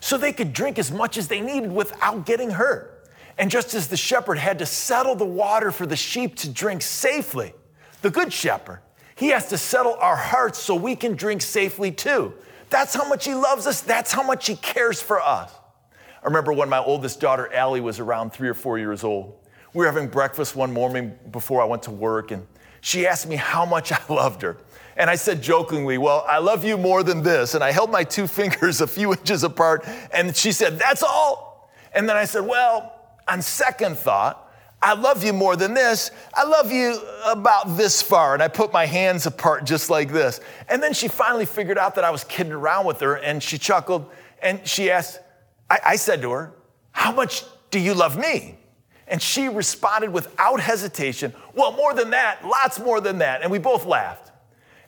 so 0.00 0.16
they 0.16 0.32
could 0.32 0.52
drink 0.52 0.78
as 0.78 0.92
much 0.92 1.16
as 1.16 1.28
they 1.28 1.40
needed 1.40 1.72
without 1.72 2.24
getting 2.24 2.50
hurt. 2.50 3.10
And 3.36 3.50
just 3.50 3.74
as 3.74 3.88
the 3.88 3.96
shepherd 3.96 4.38
had 4.38 4.58
to 4.58 4.66
settle 4.66 5.14
the 5.14 5.24
water 5.24 5.70
for 5.70 5.86
the 5.86 5.96
sheep 5.96 6.36
to 6.36 6.48
drink 6.48 6.82
safely, 6.82 7.54
the 8.02 8.10
good 8.10 8.32
shepherd, 8.32 8.80
he 9.14 9.28
has 9.28 9.48
to 9.48 9.58
settle 9.58 9.94
our 9.94 10.16
hearts 10.16 10.58
so 10.58 10.74
we 10.74 10.94
can 10.94 11.14
drink 11.14 11.42
safely 11.42 11.90
too. 11.90 12.34
That's 12.70 12.94
how 12.94 13.08
much 13.08 13.24
he 13.24 13.34
loves 13.34 13.66
us. 13.66 13.80
That's 13.80 14.12
how 14.12 14.22
much 14.22 14.46
he 14.46 14.56
cares 14.56 15.00
for 15.00 15.20
us. 15.20 15.52
I 16.22 16.26
remember 16.26 16.52
when 16.52 16.68
my 16.68 16.78
oldest 16.78 17.20
daughter, 17.20 17.52
Allie, 17.52 17.80
was 17.80 18.00
around 18.00 18.32
three 18.32 18.48
or 18.48 18.54
four 18.54 18.78
years 18.78 19.04
old. 19.04 19.34
We 19.72 19.80
were 19.80 19.86
having 19.86 20.08
breakfast 20.08 20.56
one 20.56 20.72
morning 20.72 21.16
before 21.30 21.62
I 21.62 21.64
went 21.64 21.84
to 21.84 21.90
work, 21.90 22.30
and 22.30 22.46
she 22.80 23.06
asked 23.06 23.28
me 23.28 23.36
how 23.36 23.64
much 23.64 23.92
I 23.92 24.00
loved 24.08 24.42
her. 24.42 24.56
And 24.96 25.08
I 25.08 25.14
said 25.14 25.42
jokingly, 25.42 25.96
Well, 25.98 26.24
I 26.28 26.38
love 26.38 26.64
you 26.64 26.76
more 26.76 27.02
than 27.02 27.22
this. 27.22 27.54
And 27.54 27.62
I 27.62 27.70
held 27.70 27.90
my 27.90 28.04
two 28.04 28.26
fingers 28.38 28.80
a 28.80 28.86
few 28.86 29.12
inches 29.12 29.44
apart, 29.44 29.86
and 30.12 30.36
she 30.36 30.52
said, 30.52 30.78
That's 30.78 31.02
all. 31.02 31.70
And 31.92 32.08
then 32.08 32.16
I 32.16 32.24
said, 32.24 32.46
Well, 32.46 32.94
on 33.26 33.42
second 33.42 33.96
thought, 33.96 34.44
I 34.80 34.94
love 34.94 35.24
you 35.24 35.32
more 35.32 35.56
than 35.56 35.74
this. 35.74 36.12
I 36.32 36.44
love 36.44 36.70
you 36.70 37.00
about 37.26 37.76
this 37.76 38.00
far. 38.00 38.34
And 38.34 38.42
I 38.42 38.48
put 38.48 38.72
my 38.72 38.86
hands 38.86 39.26
apart 39.26 39.64
just 39.64 39.90
like 39.90 40.12
this. 40.12 40.40
And 40.68 40.80
then 40.80 40.94
she 40.94 41.08
finally 41.08 41.46
figured 41.46 41.78
out 41.78 41.96
that 41.96 42.04
I 42.04 42.10
was 42.10 42.22
kidding 42.22 42.52
around 42.52 42.86
with 42.86 43.00
her 43.00 43.16
and 43.16 43.42
she 43.42 43.58
chuckled 43.58 44.08
and 44.40 44.64
she 44.66 44.90
asked, 44.90 45.18
I, 45.68 45.80
I 45.84 45.96
said 45.96 46.22
to 46.22 46.30
her, 46.30 46.52
How 46.92 47.12
much 47.12 47.44
do 47.70 47.80
you 47.80 47.94
love 47.94 48.16
me? 48.16 48.57
And 49.08 49.20
she 49.22 49.48
responded 49.48 50.12
without 50.12 50.60
hesitation, 50.60 51.32
Well, 51.54 51.72
more 51.72 51.94
than 51.94 52.10
that, 52.10 52.46
lots 52.46 52.78
more 52.78 53.00
than 53.00 53.18
that. 53.18 53.42
And 53.42 53.50
we 53.50 53.58
both 53.58 53.86
laughed. 53.86 54.30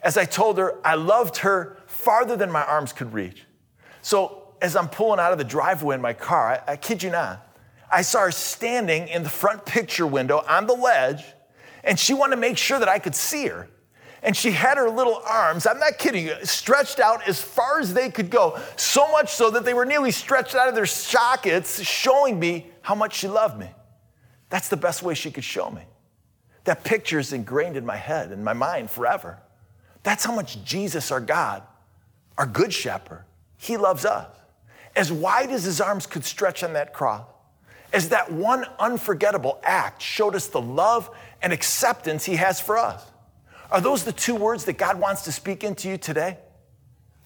As 0.02 0.16
I 0.16 0.24
told 0.24 0.58
her, 0.58 0.78
I 0.84 0.94
loved 0.94 1.38
her 1.38 1.78
farther 1.86 2.36
than 2.36 2.50
my 2.50 2.64
arms 2.64 2.92
could 2.92 3.12
reach. 3.12 3.44
So 4.02 4.54
as 4.62 4.76
I'm 4.76 4.88
pulling 4.88 5.20
out 5.20 5.32
of 5.32 5.38
the 5.38 5.44
driveway 5.44 5.94
in 5.94 6.00
my 6.00 6.12
car, 6.12 6.62
I, 6.66 6.72
I 6.72 6.76
kid 6.76 7.02
you 7.02 7.10
not, 7.10 7.46
I 7.90 8.02
saw 8.02 8.20
her 8.20 8.30
standing 8.30 9.08
in 9.08 9.22
the 9.22 9.30
front 9.30 9.66
picture 9.66 10.06
window 10.06 10.44
on 10.48 10.66
the 10.66 10.74
ledge, 10.74 11.24
and 11.82 11.98
she 11.98 12.14
wanted 12.14 12.36
to 12.36 12.40
make 12.40 12.56
sure 12.56 12.78
that 12.78 12.88
I 12.88 12.98
could 12.98 13.14
see 13.14 13.46
her. 13.46 13.68
And 14.22 14.36
she 14.36 14.50
had 14.50 14.76
her 14.76 14.90
little 14.90 15.20
arms, 15.26 15.66
I'm 15.66 15.78
not 15.78 15.98
kidding 15.98 16.26
you, 16.26 16.34
stretched 16.44 17.00
out 17.00 17.26
as 17.26 17.40
far 17.40 17.80
as 17.80 17.94
they 17.94 18.10
could 18.10 18.30
go, 18.30 18.58
so 18.76 19.10
much 19.10 19.32
so 19.32 19.50
that 19.50 19.64
they 19.64 19.72
were 19.72 19.86
nearly 19.86 20.10
stretched 20.10 20.54
out 20.54 20.68
of 20.68 20.74
their 20.74 20.86
sockets, 20.86 21.82
showing 21.82 22.38
me 22.38 22.70
how 22.82 22.94
much 22.94 23.16
she 23.16 23.28
loved 23.28 23.58
me. 23.58 23.70
That's 24.50 24.68
the 24.68 24.76
best 24.76 25.02
way 25.02 25.14
she 25.14 25.30
could 25.30 25.44
show 25.44 25.70
me. 25.70 25.82
That 26.64 26.84
picture 26.84 27.18
is 27.18 27.32
ingrained 27.32 27.76
in 27.76 27.86
my 27.86 27.96
head 27.96 28.30
and 28.30 28.44
my 28.44 28.52
mind 28.52 28.90
forever. 28.90 29.38
That's 30.02 30.24
how 30.24 30.34
much 30.34 30.62
Jesus, 30.64 31.10
our 31.10 31.20
God, 31.20 31.62
our 32.36 32.46
good 32.46 32.72
shepherd, 32.72 33.24
he 33.56 33.76
loves 33.76 34.04
us. 34.04 34.28
As 34.94 35.12
wide 35.12 35.50
as 35.50 35.64
his 35.64 35.80
arms 35.80 36.06
could 36.06 36.24
stretch 36.24 36.62
on 36.62 36.72
that 36.74 36.92
cross, 36.92 37.24
as 37.92 38.10
that 38.10 38.30
one 38.30 38.66
unforgettable 38.78 39.58
act 39.62 40.02
showed 40.02 40.34
us 40.34 40.46
the 40.46 40.60
love 40.60 41.10
and 41.42 41.52
acceptance 41.52 42.24
He 42.24 42.36
has 42.36 42.60
for 42.60 42.78
us. 42.78 43.04
Are 43.70 43.80
those 43.80 44.04
the 44.04 44.12
two 44.12 44.34
words 44.34 44.64
that 44.64 44.78
God 44.78 44.98
wants 44.98 45.22
to 45.22 45.32
speak 45.32 45.64
into 45.64 45.88
you 45.88 45.96
today? 45.96 46.38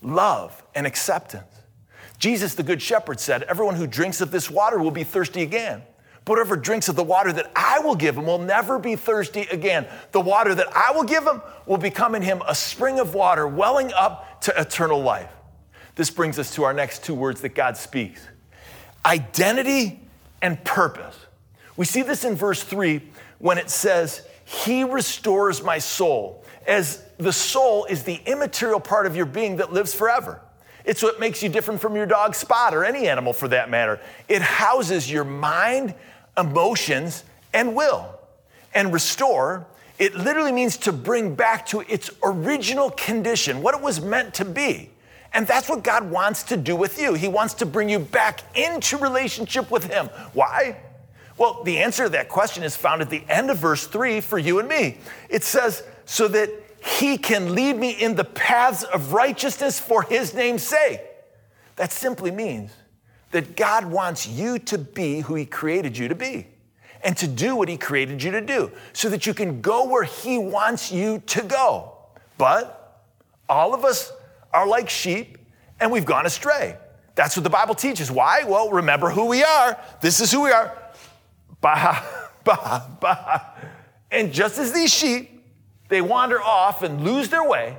Love 0.02 0.62
and 0.74 0.86
acceptance. 0.86 1.44
Jesus, 2.18 2.54
the 2.54 2.62
Good 2.62 2.80
Shepherd, 2.80 3.18
said, 3.18 3.42
Everyone 3.44 3.74
who 3.74 3.86
drinks 3.86 4.20
of 4.20 4.30
this 4.30 4.50
water 4.50 4.78
will 4.78 4.90
be 4.90 5.04
thirsty 5.04 5.42
again. 5.42 5.82
Whoever 6.26 6.56
drinks 6.56 6.88
of 6.88 6.96
the 6.96 7.04
water 7.04 7.32
that 7.32 7.52
I 7.54 7.80
will 7.80 7.94
give 7.94 8.16
him 8.16 8.24
will 8.26 8.38
never 8.38 8.78
be 8.78 8.96
thirsty 8.96 9.42
again. 9.50 9.86
The 10.12 10.20
water 10.20 10.54
that 10.54 10.74
I 10.74 10.92
will 10.92 11.04
give 11.04 11.26
him 11.26 11.42
will 11.66 11.76
become 11.76 12.14
in 12.14 12.22
him 12.22 12.42
a 12.46 12.54
spring 12.54 12.98
of 12.98 13.14
water 13.14 13.46
welling 13.46 13.92
up 13.92 14.40
to 14.42 14.60
eternal 14.60 15.02
life. 15.02 15.30
This 15.96 16.10
brings 16.10 16.38
us 16.38 16.54
to 16.54 16.64
our 16.64 16.72
next 16.72 17.04
two 17.04 17.14
words 17.14 17.40
that 17.42 17.54
God 17.54 17.76
speaks 17.76 18.26
identity 19.06 20.00
and 20.40 20.62
purpose. 20.64 21.26
We 21.76 21.84
see 21.84 22.02
this 22.02 22.24
in 22.24 22.36
verse 22.36 22.62
3 22.62 23.02
when 23.38 23.58
it 23.58 23.68
says, 23.68 24.26
He 24.44 24.84
restores 24.84 25.62
my 25.62 25.78
soul, 25.78 26.44
as 26.66 27.02
the 27.18 27.32
soul 27.32 27.84
is 27.84 28.04
the 28.04 28.20
immaterial 28.24 28.80
part 28.80 29.06
of 29.06 29.14
your 29.14 29.26
being 29.26 29.56
that 29.56 29.72
lives 29.72 29.92
forever. 29.92 30.40
It's 30.84 31.02
what 31.02 31.18
makes 31.18 31.42
you 31.42 31.48
different 31.48 31.80
from 31.80 31.96
your 31.96 32.06
dog 32.06 32.34
Spot 32.34 32.74
or 32.74 32.84
any 32.84 33.08
animal 33.08 33.32
for 33.32 33.48
that 33.48 33.70
matter. 33.70 34.00
It 34.28 34.42
houses 34.42 35.10
your 35.10 35.24
mind, 35.24 35.94
emotions, 36.36 37.24
and 37.52 37.74
will. 37.74 38.06
And 38.74 38.92
restore, 38.92 39.66
it 39.98 40.14
literally 40.14 40.52
means 40.52 40.76
to 40.78 40.92
bring 40.92 41.34
back 41.34 41.66
to 41.66 41.80
its 41.82 42.10
original 42.22 42.90
condition, 42.90 43.62
what 43.62 43.74
it 43.74 43.80
was 43.80 44.00
meant 44.00 44.34
to 44.34 44.44
be. 44.44 44.90
And 45.32 45.46
that's 45.46 45.68
what 45.68 45.82
God 45.82 46.10
wants 46.10 46.44
to 46.44 46.56
do 46.56 46.76
with 46.76 47.00
you. 47.00 47.14
He 47.14 47.28
wants 47.28 47.54
to 47.54 47.66
bring 47.66 47.88
you 47.88 47.98
back 47.98 48.40
into 48.56 48.96
relationship 48.96 49.70
with 49.70 49.84
Him. 49.84 50.06
Why? 50.32 50.76
Well, 51.36 51.64
the 51.64 51.78
answer 51.78 52.04
to 52.04 52.10
that 52.10 52.28
question 52.28 52.62
is 52.62 52.76
found 52.76 53.02
at 53.02 53.10
the 53.10 53.24
end 53.28 53.50
of 53.50 53.58
verse 53.58 53.86
3 53.86 54.20
for 54.20 54.38
you 54.38 54.60
and 54.60 54.68
me. 54.68 54.98
It 55.28 55.42
says, 55.42 55.82
so 56.04 56.28
that 56.28 56.50
He 57.00 57.18
can 57.18 57.54
lead 57.54 57.76
me 57.76 57.90
in 57.90 58.14
the 58.14 58.24
paths 58.24 58.84
of 58.84 59.12
righteousness 59.12 59.80
for 59.80 60.02
His 60.02 60.34
name's 60.34 60.62
sake. 60.62 61.00
That 61.76 61.92
simply 61.92 62.30
means 62.30 62.70
that 63.34 63.56
God 63.56 63.84
wants 63.84 64.28
you 64.28 64.60
to 64.60 64.78
be 64.78 65.18
who 65.18 65.34
He 65.34 65.44
created 65.44 65.98
you 65.98 66.06
to 66.06 66.14
be 66.14 66.46
and 67.02 67.16
to 67.16 67.26
do 67.26 67.56
what 67.56 67.68
He 67.68 67.76
created 67.76 68.22
you 68.22 68.30
to 68.30 68.40
do 68.40 68.70
so 68.92 69.08
that 69.08 69.26
you 69.26 69.34
can 69.34 69.60
go 69.60 69.88
where 69.88 70.04
He 70.04 70.38
wants 70.38 70.92
you 70.92 71.20
to 71.26 71.42
go. 71.42 71.96
But 72.38 73.02
all 73.48 73.74
of 73.74 73.84
us 73.84 74.12
are 74.52 74.68
like 74.68 74.88
sheep 74.88 75.36
and 75.80 75.90
we've 75.90 76.04
gone 76.04 76.26
astray. 76.26 76.76
That's 77.16 77.36
what 77.36 77.42
the 77.42 77.50
Bible 77.50 77.74
teaches. 77.74 78.08
Why? 78.08 78.44
Well, 78.44 78.70
remember 78.70 79.10
who 79.10 79.26
we 79.26 79.42
are. 79.42 79.80
This 80.00 80.20
is 80.20 80.30
who 80.30 80.42
we 80.42 80.52
are. 80.52 80.72
Bah, 81.60 82.04
bah, 82.44 82.86
bah. 83.00 83.40
And 84.12 84.32
just 84.32 84.60
as 84.60 84.70
these 84.70 84.94
sheep, 84.94 85.44
they 85.88 86.00
wander 86.00 86.40
off 86.40 86.84
and 86.84 87.02
lose 87.02 87.30
their 87.30 87.44
way, 87.44 87.78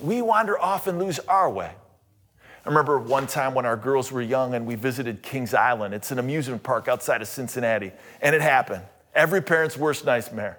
we 0.00 0.20
wander 0.20 0.60
off 0.60 0.86
and 0.86 0.98
lose 0.98 1.18
our 1.20 1.48
way. 1.48 1.70
I 2.64 2.68
remember 2.68 2.98
one 2.98 3.26
time 3.26 3.54
when 3.54 3.66
our 3.66 3.76
girls 3.76 4.12
were 4.12 4.22
young 4.22 4.54
and 4.54 4.66
we 4.66 4.76
visited 4.76 5.22
Kings 5.22 5.52
Island. 5.52 5.94
It's 5.94 6.12
an 6.12 6.18
amusement 6.20 6.62
park 6.62 6.86
outside 6.86 7.20
of 7.20 7.28
Cincinnati. 7.28 7.90
And 8.20 8.36
it 8.36 8.40
happened. 8.40 8.82
Every 9.14 9.42
parent's 9.42 9.76
worst 9.76 10.04
nightmare. 10.04 10.58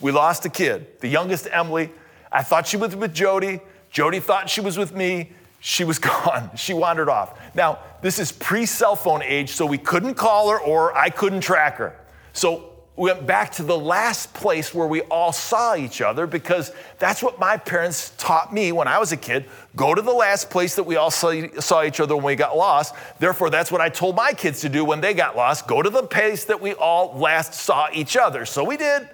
We 0.00 0.10
lost 0.10 0.44
a 0.44 0.48
kid, 0.48 1.00
the 1.00 1.08
youngest 1.08 1.46
Emily. 1.50 1.90
I 2.32 2.42
thought 2.42 2.66
she 2.66 2.76
was 2.76 2.96
with 2.96 3.14
Jody. 3.14 3.60
Jody 3.90 4.18
thought 4.18 4.50
she 4.50 4.60
was 4.60 4.76
with 4.76 4.92
me. 4.92 5.30
She 5.60 5.84
was 5.84 5.98
gone. 6.00 6.50
She 6.56 6.74
wandered 6.74 7.08
off. 7.08 7.38
Now, 7.54 7.78
this 8.02 8.18
is 8.18 8.32
pre 8.32 8.66
cell 8.66 8.96
phone 8.96 9.22
age, 9.22 9.50
so 9.50 9.64
we 9.64 9.78
couldn't 9.78 10.14
call 10.14 10.50
her 10.50 10.58
or 10.58 10.96
I 10.96 11.08
couldn't 11.08 11.40
track 11.40 11.76
her. 11.76 11.96
So 12.32 12.73
went 12.96 13.26
back 13.26 13.50
to 13.50 13.64
the 13.64 13.76
last 13.76 14.32
place 14.34 14.72
where 14.72 14.86
we 14.86 15.00
all 15.02 15.32
saw 15.32 15.74
each 15.74 16.00
other 16.00 16.26
because 16.28 16.70
that's 16.98 17.22
what 17.22 17.40
my 17.40 17.56
parents 17.56 18.12
taught 18.18 18.54
me 18.54 18.70
when 18.70 18.86
I 18.86 18.98
was 18.98 19.10
a 19.10 19.16
kid. 19.16 19.46
Go 19.74 19.94
to 19.94 20.02
the 20.02 20.12
last 20.12 20.48
place 20.48 20.76
that 20.76 20.84
we 20.84 20.94
all 20.94 21.10
saw, 21.10 21.32
each 21.32 22.00
other 22.00 22.14
when 22.14 22.24
we 22.24 22.36
got 22.36 22.56
lost. 22.56 22.94
Therefore, 23.18 23.50
that's 23.50 23.72
what 23.72 23.80
I 23.80 23.88
told 23.88 24.14
my 24.14 24.32
kids 24.32 24.60
to 24.60 24.68
do 24.68 24.84
when 24.84 25.00
they 25.00 25.12
got 25.12 25.36
lost. 25.36 25.66
Go 25.66 25.82
to 25.82 25.90
the 25.90 26.04
place 26.04 26.44
that 26.44 26.60
we 26.60 26.74
all 26.74 27.18
last 27.18 27.54
saw 27.54 27.88
each 27.92 28.16
other. 28.16 28.46
So 28.46 28.62
we 28.62 28.76
did, 28.76 29.08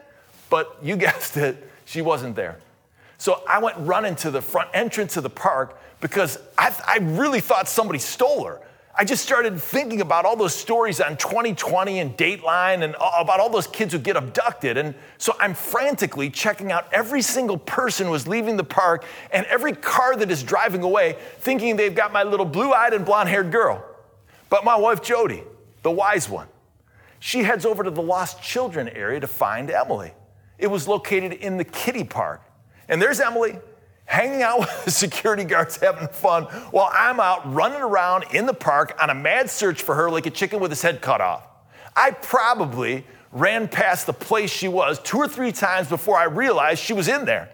but 0.51 0.77
you 0.83 0.97
guessed 0.99 1.39
it, 1.39 1.67
she 1.87 2.03
wasn't 2.03 2.37
there. 2.37 2.59
So 3.17 3.43
I 3.49 3.61
went 3.61 3.77
running 3.79 4.15
to 4.17 4.31
the 4.31 4.43
front 4.43 4.69
entrance 4.75 5.17
of 5.17 5.23
the 5.23 5.31
park 5.31 5.79
because 6.03 6.39
I, 6.59 6.75
I 6.87 6.99
really 6.99 7.41
thought 7.41 7.67
somebody 7.69 7.99
stole 7.99 8.45
her. 8.45 8.61
I 8.93 9.05
just 9.05 9.23
started 9.23 9.61
thinking 9.61 10.01
about 10.01 10.25
all 10.25 10.35
those 10.37 10.55
stories 10.55 11.01
on 11.01 11.17
20/20 11.17 12.01
and 12.01 12.17
Dateline 12.17 12.83
and 12.83 12.97
about 12.97 13.39
all 13.41 13.49
those 13.49 13.69
kids 13.69 13.93
who 13.93 13.99
get 13.99 14.17
abducted. 14.17 14.77
And 14.77 14.95
so 15.17 15.35
I'm 15.39 15.55
frantically 15.55 16.29
checking 16.29 16.73
out 16.73 16.93
every 16.93 17.23
single 17.23 17.57
person 17.57 18.09
who 18.09 18.15
is 18.15 18.27
leaving 18.27 18.57
the 18.57 18.65
park 18.65 19.05
and 19.33 19.47
every 19.47 19.75
car 19.75 20.17
that 20.17 20.31
is 20.31 20.43
driving 20.43 20.83
away, 20.83 21.17
thinking 21.39 21.77
they've 21.77 21.95
got 21.95 22.13
my 22.13 22.25
little 22.25 22.45
blue 22.45 22.73
eyed 22.73 22.93
and 22.93 23.05
blonde 23.05 23.29
haired 23.29 23.53
girl. 23.53 23.83
But 24.49 24.65
my 24.65 24.77
wife, 24.77 25.03
Jody, 25.03 25.45
the 25.83 25.93
wise 25.93 26.29
one, 26.29 26.49
she 27.21 27.45
heads 27.45 27.65
over 27.65 27.85
to 27.85 27.91
the 27.91 28.03
lost 28.03 28.43
children 28.43 28.89
area 28.89 29.21
to 29.21 29.29
find 29.29 29.71
Emily. 29.71 30.13
It 30.59 30.67
was 30.67 30.89
located 30.89 31.33
in 31.35 31.59
the 31.59 31.65
kiddie 31.65 32.05
park. 32.05 32.43
And 32.89 33.01
there's 33.01 33.21
Emily 33.21 33.57
hanging 34.11 34.43
out 34.43 34.59
with 34.59 34.85
the 34.85 34.91
security 34.91 35.45
guards 35.45 35.77
having 35.77 36.09
fun 36.09 36.45
while 36.73 36.91
I'm 36.93 37.21
out 37.21 37.55
running 37.55 37.81
around 37.81 38.25
in 38.33 38.45
the 38.45 38.53
park 38.53 38.99
on 39.01 39.09
a 39.09 39.15
mad 39.15 39.49
search 39.49 39.83
for 39.83 39.95
her 39.95 40.11
like 40.11 40.27
a 40.27 40.31
chicken 40.31 40.59
with 40.59 40.73
his 40.73 40.83
head 40.83 41.01
cut 41.01 41.21
off. 41.21 41.47
I 41.95 42.11
probably 42.11 43.07
ran 43.31 43.69
past 43.69 44.07
the 44.07 44.13
place 44.13 44.51
she 44.51 44.67
was 44.67 44.99
two 44.99 45.19
or 45.19 45.29
three 45.29 45.53
times 45.53 45.89
before 45.89 46.17
I 46.17 46.25
realized 46.25 46.83
she 46.83 46.93
was 46.93 47.07
in 47.07 47.25
there. 47.25 47.51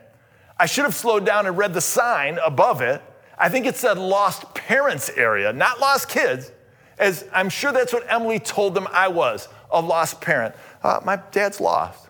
I 0.58 0.64
should 0.64 0.86
have 0.86 0.94
slowed 0.94 1.26
down 1.26 1.44
and 1.44 1.58
read 1.58 1.74
the 1.74 1.82
sign 1.82 2.38
above 2.42 2.80
it. 2.80 3.02
I 3.36 3.50
think 3.50 3.66
it 3.66 3.76
said 3.76 3.98
lost 3.98 4.54
parents 4.54 5.10
area, 5.10 5.52
not 5.52 5.78
lost 5.78 6.08
kids, 6.08 6.50
as 6.98 7.28
I'm 7.34 7.50
sure 7.50 7.70
that's 7.70 7.92
what 7.92 8.10
Emily 8.10 8.38
told 8.38 8.74
them 8.74 8.88
I 8.90 9.08
was 9.08 9.48
a 9.70 9.82
lost 9.82 10.22
parent. 10.22 10.54
Uh, 10.82 11.00
my 11.04 11.20
dad's 11.32 11.60
lost. 11.60 12.08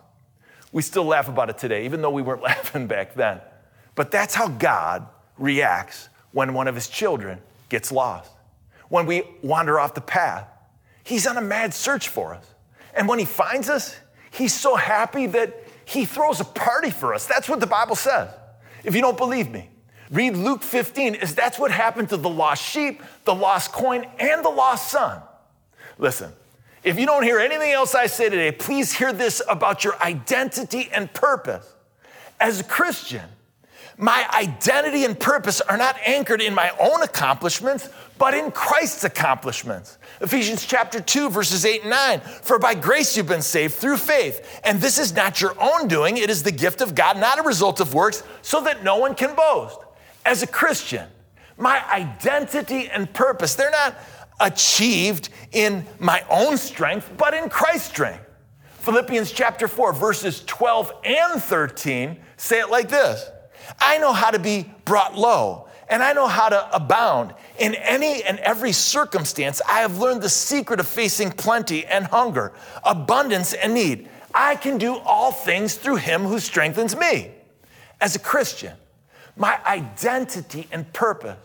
We 0.71 0.83
still 0.83 1.05
laugh 1.05 1.29
about 1.29 1.51
it 1.51 1.59
today, 1.59 1.85
even 1.85 2.01
though 2.01 2.11
we 2.11 2.23
weren't 2.23 2.43
laughing 2.53 2.87
back 2.87 3.15
then. 3.15 3.41
But 3.97 4.13
that's 4.13 4.35
how 4.35 4.47
God 4.47 5.09
reacts 5.37 6.09
when 6.31 6.55
one 6.55 6.69
of 6.69 6.77
his 6.77 6.89
children 6.89 7.41
gets 7.69 7.91
lost. 7.91 8.31
When 8.89 9.07
we 9.07 9.25
wander 9.43 9.81
off 9.81 9.95
the 9.95 10.01
path, 10.01 10.47
he's 11.03 11.27
on 11.27 11.37
a 11.37 11.41
mad 11.41 11.75
search 11.75 12.09
for 12.09 12.35
us. 12.35 12.55
And 12.95 13.09
when 13.09 13.19
he 13.19 13.25
finds 13.25 13.69
us, 13.69 13.97
he's 14.31 14.55
so 14.55 14.77
happy 14.77 15.27
that 15.27 15.65
he 15.85 16.05
throws 16.05 16.41
a 16.41 16.45
party 16.45 16.91
for 16.91 17.15
us. 17.15 17.27
That's 17.27 17.49
what 17.49 17.59
the 17.59 17.67
Bible 17.67 17.97
says. 17.97 18.29
If 18.85 18.95
you 18.95 19.01
don't 19.01 19.17
believe 19.17 19.51
me, 19.51 19.69
read 20.11 20.37
Luke 20.37 20.63
15, 20.63 21.17
is 21.17 21.35
that's 21.35 21.59
what 21.59 21.71
happened 21.71 22.11
to 22.11 22.17
the 22.17 22.29
lost 22.29 22.63
sheep, 22.63 23.03
the 23.25 23.35
lost 23.35 23.73
coin, 23.73 24.07
and 24.19 24.45
the 24.45 24.51
lost 24.51 24.91
son. 24.91 25.21
Listen, 25.99 26.33
if 26.85 26.99
you 26.99 27.07
don't 27.07 27.23
hear 27.23 27.39
anything 27.39 27.73
else 27.73 27.95
I 27.95 28.07
say 28.07 28.29
today, 28.29 28.53
please 28.53 28.93
hear 28.93 29.13
this 29.13 29.43
about 29.49 29.85
your 29.85 30.01
identity 30.03 30.89
and 30.93 31.13
purpose. 31.13 31.75
As 32.39 32.61
a 32.61 32.65
Christian, 32.65 33.25
my 33.99 34.29
identity 34.35 35.05
and 35.05 35.19
purpose 35.19 35.61
are 35.63 35.77
not 35.77 35.97
anchored 36.05 36.43
in 36.43 36.55
my 36.55 36.71
own 36.79 37.03
accomplishments, 37.03 37.89
but 38.19 38.35
in 38.35 38.51
Christ's 38.51 39.05
accomplishments. 39.05 39.99
Ephesians 40.21 40.67
chapter 40.67 41.01
2, 41.01 41.31
verses 41.31 41.65
8 41.65 41.83
and 41.83 41.91
9. 41.91 42.21
For 42.21 42.59
by 42.59 42.75
grace 42.75 43.17
you've 43.17 43.27
been 43.27 43.41
saved 43.41 43.75
through 43.75 43.97
faith. 43.97 44.61
And 44.65 44.81
this 44.81 44.99
is 44.99 45.15
not 45.15 45.41
your 45.41 45.55
own 45.61 45.89
doing, 45.89 46.19
it 46.19 46.29
is 46.29 46.43
the 46.43 46.53
gift 46.53 46.83
of 46.83 46.95
God, 46.95 47.19
not 47.19 47.39
a 47.39 47.43
result 47.43 47.81
of 47.81 47.95
works, 47.95 48.23
so 48.43 48.61
that 48.63 48.85
no 48.85 48.99
one 48.99 49.15
can 49.15 49.35
boast. 49.35 49.79
As 50.27 50.43
a 50.43 50.47
Christian, 50.47 51.09
my 51.57 51.83
identity 51.91 52.89
and 52.89 53.11
purpose, 53.13 53.55
they're 53.55 53.71
not 53.71 53.95
achieved 54.41 55.31
in 55.53 55.87
my 55.99 56.23
own 56.29 56.59
strength, 56.59 57.11
but 57.17 57.33
in 57.33 57.49
Christ's 57.49 57.89
strength. 57.89 58.25
Philippians 58.81 59.33
chapter 59.33 59.67
4, 59.67 59.95
verses 59.95 60.45
12 60.45 60.93
and 61.05 61.43
13 61.43 62.19
say 62.37 62.61
it 62.61 62.71
like 62.71 62.89
this 62.89 63.31
I 63.79 63.99
know 63.99 64.13
how 64.13 64.31
to 64.31 64.39
be 64.39 64.71
brought 64.85 65.17
low, 65.17 65.69
and 65.89 66.03
I 66.03 66.13
know 66.13 66.27
how 66.27 66.49
to 66.49 66.75
abound. 66.75 67.35
In 67.59 67.75
any 67.75 68.23
and 68.23 68.39
every 68.41 68.73
circumstance, 68.73 69.61
I 69.69 69.81
have 69.81 69.99
learned 69.99 70.23
the 70.23 70.29
secret 70.29 70.81
of 70.81 70.87
facing 70.87 71.31
plenty 71.31 71.87
and 71.87 72.07
hunger, 72.07 72.53
abundance 72.85 73.53
and 73.53 73.75
need. 73.75 74.09
I 74.35 74.57
can 74.57 74.79
do 74.79 74.97
all 74.97 75.33
things 75.33 75.77
through 75.77 75.97
him 75.97 76.25
who 76.25 76.39
strengthens 76.39 76.97
me. 76.97 77.31
As 78.01 78.15
a 78.15 78.19
Christian, 78.19 78.75
my 79.37 79.59
identity 79.65 80.69
and 80.71 80.93
purpose, 80.93 81.39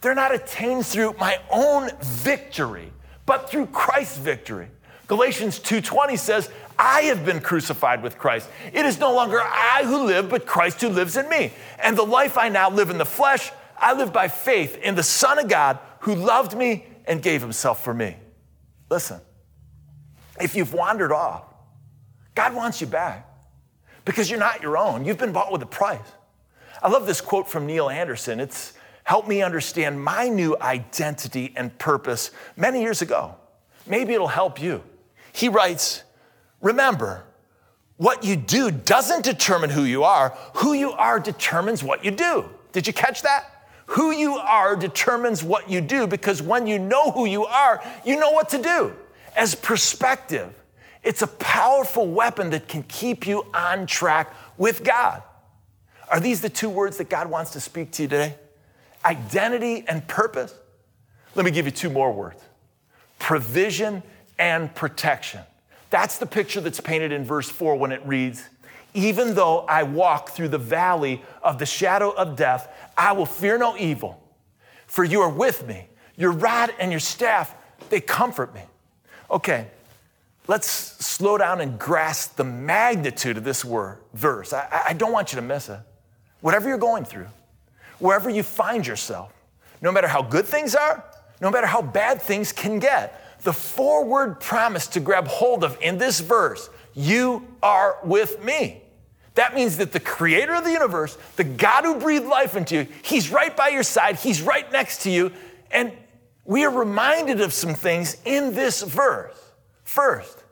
they're 0.00 0.14
not 0.14 0.34
attained 0.34 0.84
through 0.84 1.14
my 1.18 1.38
own 1.50 1.90
victory, 2.02 2.92
but 3.26 3.48
through 3.48 3.66
Christ's 3.66 4.18
victory. 4.18 4.68
Galatians 5.06 5.58
2:20 5.60 6.18
says, 6.18 6.50
I 6.78 7.02
have 7.02 7.24
been 7.24 7.40
crucified 7.40 8.02
with 8.02 8.18
Christ. 8.18 8.48
It 8.72 8.84
is 8.86 8.98
no 8.98 9.14
longer 9.14 9.40
I 9.40 9.82
who 9.84 10.04
live, 10.04 10.28
but 10.28 10.46
Christ 10.46 10.80
who 10.80 10.88
lives 10.88 11.16
in 11.16 11.28
me. 11.28 11.52
And 11.82 11.96
the 11.96 12.04
life 12.04 12.36
I 12.36 12.48
now 12.48 12.70
live 12.70 12.90
in 12.90 12.98
the 12.98 13.04
flesh, 13.04 13.50
I 13.78 13.94
live 13.94 14.12
by 14.12 14.28
faith 14.28 14.78
in 14.78 14.94
the 14.94 15.02
Son 15.02 15.38
of 15.38 15.48
God 15.48 15.78
who 16.00 16.14
loved 16.14 16.56
me 16.56 16.86
and 17.06 17.22
gave 17.22 17.40
himself 17.40 17.82
for 17.82 17.94
me. 17.94 18.16
Listen, 18.90 19.20
if 20.40 20.54
you've 20.54 20.74
wandered 20.74 21.12
off, 21.12 21.44
God 22.34 22.54
wants 22.54 22.80
you 22.80 22.86
back 22.86 23.28
because 24.04 24.30
you're 24.30 24.38
not 24.38 24.62
your 24.62 24.76
own. 24.76 25.04
You've 25.04 25.18
been 25.18 25.32
bought 25.32 25.52
with 25.52 25.62
a 25.62 25.66
price. 25.66 26.00
I 26.82 26.88
love 26.88 27.06
this 27.06 27.20
quote 27.20 27.48
from 27.48 27.66
Neil 27.66 27.88
Anderson. 27.88 28.40
It's 28.40 28.74
helped 29.04 29.28
me 29.28 29.42
understand 29.42 30.02
my 30.02 30.28
new 30.28 30.56
identity 30.60 31.52
and 31.56 31.76
purpose 31.78 32.30
many 32.56 32.82
years 32.82 33.02
ago. 33.02 33.36
Maybe 33.86 34.14
it'll 34.14 34.28
help 34.28 34.60
you. 34.60 34.82
He 35.32 35.48
writes, 35.48 36.03
Remember, 36.64 37.22
what 37.98 38.24
you 38.24 38.36
do 38.36 38.70
doesn't 38.70 39.22
determine 39.22 39.68
who 39.68 39.84
you 39.84 40.02
are. 40.02 40.30
Who 40.54 40.72
you 40.72 40.92
are 40.92 41.20
determines 41.20 41.84
what 41.84 42.04
you 42.04 42.10
do. 42.10 42.48
Did 42.72 42.86
you 42.86 42.92
catch 42.94 43.20
that? 43.20 43.68
Who 43.88 44.12
you 44.12 44.36
are 44.36 44.74
determines 44.74 45.44
what 45.44 45.68
you 45.68 45.82
do 45.82 46.06
because 46.06 46.40
when 46.40 46.66
you 46.66 46.78
know 46.78 47.10
who 47.10 47.26
you 47.26 47.44
are, 47.44 47.84
you 48.04 48.18
know 48.18 48.30
what 48.30 48.48
to 48.48 48.62
do. 48.62 48.94
As 49.36 49.54
perspective, 49.54 50.54
it's 51.02 51.20
a 51.20 51.26
powerful 51.26 52.08
weapon 52.08 52.48
that 52.50 52.66
can 52.66 52.82
keep 52.84 53.26
you 53.26 53.44
on 53.52 53.86
track 53.86 54.34
with 54.56 54.82
God. 54.82 55.22
Are 56.08 56.18
these 56.18 56.40
the 56.40 56.48
two 56.48 56.70
words 56.70 56.96
that 56.96 57.10
God 57.10 57.28
wants 57.28 57.52
to 57.52 57.60
speak 57.60 57.90
to 57.92 58.04
you 58.04 58.08
today? 58.08 58.36
Identity 59.04 59.84
and 59.86 60.08
purpose? 60.08 60.54
Let 61.34 61.44
me 61.44 61.50
give 61.50 61.66
you 61.66 61.72
two 61.72 61.90
more 61.90 62.10
words 62.10 62.40
provision 63.18 64.02
and 64.38 64.74
protection. 64.74 65.42
That's 65.94 66.18
the 66.18 66.26
picture 66.26 66.60
that's 66.60 66.80
painted 66.80 67.12
in 67.12 67.24
verse 67.24 67.48
4 67.48 67.76
when 67.76 67.92
it 67.92 68.04
reads, 68.04 68.48
Even 68.94 69.36
though 69.36 69.60
I 69.60 69.84
walk 69.84 70.30
through 70.30 70.48
the 70.48 70.58
valley 70.58 71.22
of 71.40 71.60
the 71.60 71.66
shadow 71.66 72.10
of 72.10 72.34
death, 72.34 72.68
I 72.98 73.12
will 73.12 73.26
fear 73.26 73.58
no 73.58 73.76
evil, 73.76 74.20
for 74.88 75.04
you 75.04 75.20
are 75.20 75.28
with 75.28 75.64
me. 75.68 75.86
Your 76.16 76.32
rod 76.32 76.74
and 76.80 76.90
your 76.90 76.98
staff, 76.98 77.54
they 77.90 78.00
comfort 78.00 78.52
me. 78.52 78.62
Okay, 79.30 79.68
let's 80.48 80.66
slow 80.66 81.38
down 81.38 81.60
and 81.60 81.78
grasp 81.78 82.34
the 82.34 82.42
magnitude 82.42 83.36
of 83.36 83.44
this 83.44 83.64
word, 83.64 83.98
verse. 84.14 84.52
I, 84.52 84.86
I 84.88 84.92
don't 84.94 85.12
want 85.12 85.32
you 85.32 85.36
to 85.36 85.46
miss 85.46 85.68
it. 85.68 85.78
Whatever 86.40 86.68
you're 86.68 86.76
going 86.76 87.04
through, 87.04 87.28
wherever 88.00 88.28
you 88.28 88.42
find 88.42 88.84
yourself, 88.84 89.32
no 89.80 89.92
matter 89.92 90.08
how 90.08 90.22
good 90.22 90.46
things 90.46 90.74
are, 90.74 91.04
no 91.40 91.52
matter 91.52 91.68
how 91.68 91.82
bad 91.82 92.20
things 92.20 92.50
can 92.50 92.80
get, 92.80 93.23
the 93.44 93.52
forward 93.52 94.40
promise 94.40 94.88
to 94.88 95.00
grab 95.00 95.28
hold 95.28 95.62
of 95.64 95.78
in 95.80 95.98
this 95.98 96.20
verse 96.20 96.68
you 96.94 97.46
are 97.62 97.98
with 98.04 98.42
me. 98.42 98.80
That 99.34 99.54
means 99.54 99.78
that 99.78 99.92
the 99.92 100.00
creator 100.00 100.54
of 100.54 100.64
the 100.64 100.70
universe, 100.70 101.18
the 101.36 101.44
God 101.44 101.84
who 101.84 101.98
breathed 101.98 102.26
life 102.26 102.56
into 102.56 102.76
you, 102.76 102.86
he's 103.02 103.30
right 103.30 103.54
by 103.56 103.68
your 103.68 103.82
side, 103.82 104.16
he's 104.16 104.40
right 104.40 104.70
next 104.70 105.02
to 105.02 105.10
you. 105.10 105.32
And 105.70 105.92
we 106.44 106.64
are 106.64 106.70
reminded 106.70 107.40
of 107.40 107.52
some 107.52 107.74
things 107.74 108.16
in 108.24 108.54
this 108.54 108.82
verse. 108.82 109.36
First, 109.82 110.44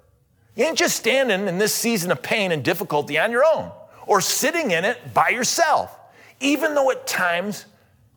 you 0.57 0.64
ain't 0.64 0.76
just 0.76 0.96
standing 0.96 1.46
in 1.46 1.59
this 1.59 1.74
season 1.74 2.11
of 2.11 2.22
pain 2.22 2.50
and 2.50 2.64
difficulty 2.64 3.18
on 3.18 3.31
your 3.31 3.44
own 3.44 3.70
or 4.07 4.20
sitting 4.20 4.72
in 4.72 4.85
it 4.85 5.14
by 5.14 5.28
yourself, 5.28 5.96
even 6.40 6.74
though 6.74 6.90
at 6.90 7.07
times 7.07 7.66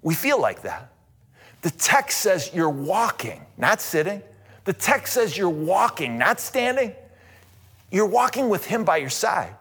we 0.01 0.15
feel 0.15 0.41
like 0.41 0.63
that. 0.63 0.91
The 1.61 1.69
text 1.69 2.19
says 2.19 2.51
you're 2.53 2.69
walking, 2.69 3.45
not 3.57 3.81
sitting. 3.81 4.21
The 4.65 4.73
text 4.73 5.13
says 5.13 5.37
you're 5.37 5.49
walking, 5.49 6.17
not 6.17 6.39
standing. 6.39 6.93
You're 7.91 8.05
walking 8.05 8.49
with 8.49 8.65
Him 8.65 8.83
by 8.83 8.97
your 8.97 9.09
side. 9.09 9.55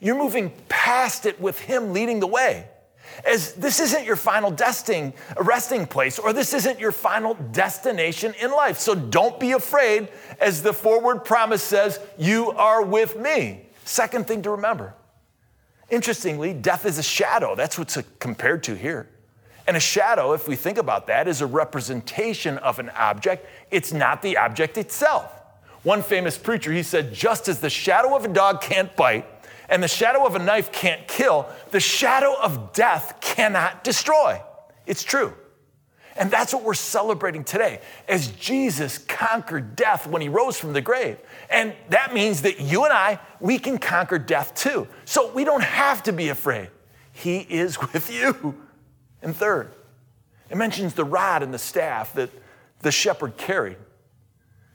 You're 0.00 0.16
moving 0.16 0.52
past 0.68 1.26
it 1.26 1.40
with 1.40 1.58
Him 1.60 1.92
leading 1.92 2.20
the 2.20 2.26
way. 2.26 2.68
As 3.24 3.52
this 3.54 3.80
isn't 3.80 4.04
your 4.04 4.16
final 4.16 4.50
desting, 4.50 5.12
resting 5.38 5.86
place, 5.86 6.18
or 6.18 6.32
this 6.32 6.54
isn't 6.54 6.80
your 6.80 6.92
final 6.92 7.34
destination 7.34 8.34
in 8.40 8.50
life. 8.50 8.78
So 8.78 8.94
don't 8.94 9.38
be 9.38 9.52
afraid, 9.52 10.08
as 10.40 10.62
the 10.62 10.72
forward 10.72 11.24
promise 11.24 11.62
says, 11.62 12.00
you 12.18 12.50
are 12.52 12.82
with 12.82 13.18
me. 13.18 13.66
Second 13.84 14.26
thing 14.26 14.42
to 14.42 14.50
remember. 14.50 14.94
Interestingly, 15.90 16.54
death 16.54 16.86
is 16.86 16.98
a 16.98 17.02
shadow. 17.02 17.54
That's 17.54 17.78
what's 17.78 17.96
uh, 17.96 18.02
compared 18.18 18.62
to 18.64 18.74
here. 18.74 19.08
And 19.66 19.76
a 19.76 19.80
shadow, 19.80 20.32
if 20.32 20.46
we 20.46 20.56
think 20.56 20.78
about 20.78 21.06
that, 21.06 21.26
is 21.26 21.40
a 21.40 21.46
representation 21.46 22.58
of 22.58 22.78
an 22.78 22.90
object. 22.90 23.46
It's 23.70 23.92
not 23.92 24.20
the 24.20 24.36
object 24.36 24.76
itself. 24.76 25.30
One 25.82 26.02
famous 26.02 26.36
preacher, 26.36 26.72
he 26.72 26.82
said, 26.82 27.12
just 27.12 27.48
as 27.48 27.60
the 27.60 27.70
shadow 27.70 28.16
of 28.16 28.24
a 28.24 28.28
dog 28.28 28.60
can't 28.60 28.94
bite 28.96 29.26
and 29.68 29.82
the 29.82 29.88
shadow 29.88 30.26
of 30.26 30.34
a 30.34 30.38
knife 30.38 30.72
can't 30.72 31.06
kill, 31.08 31.48
the 31.70 31.80
shadow 31.80 32.34
of 32.42 32.72
death 32.72 33.18
cannot 33.20 33.84
destroy. 33.84 34.40
It's 34.86 35.02
true. 35.02 35.34
And 36.16 36.30
that's 36.30 36.54
what 36.54 36.62
we're 36.62 36.74
celebrating 36.74 37.42
today 37.42 37.80
as 38.08 38.28
Jesus 38.28 38.98
conquered 38.98 39.74
death 39.74 40.06
when 40.06 40.22
he 40.22 40.28
rose 40.28 40.58
from 40.58 40.72
the 40.72 40.80
grave. 40.80 41.18
And 41.50 41.74
that 41.88 42.14
means 42.14 42.42
that 42.42 42.60
you 42.60 42.84
and 42.84 42.92
I, 42.92 43.18
we 43.40 43.58
can 43.58 43.78
conquer 43.78 44.18
death 44.18 44.54
too. 44.54 44.86
So 45.04 45.32
we 45.32 45.44
don't 45.44 45.64
have 45.64 46.04
to 46.04 46.12
be 46.12 46.28
afraid. 46.28 46.70
He 47.12 47.38
is 47.38 47.80
with 47.92 48.12
you. 48.12 48.60
And 49.24 49.34
third, 49.34 49.72
it 50.50 50.56
mentions 50.56 50.94
the 50.94 51.04
rod 51.04 51.42
and 51.42 51.52
the 51.52 51.58
staff 51.58 52.12
that 52.14 52.30
the 52.80 52.92
shepherd 52.92 53.36
carried. 53.36 53.78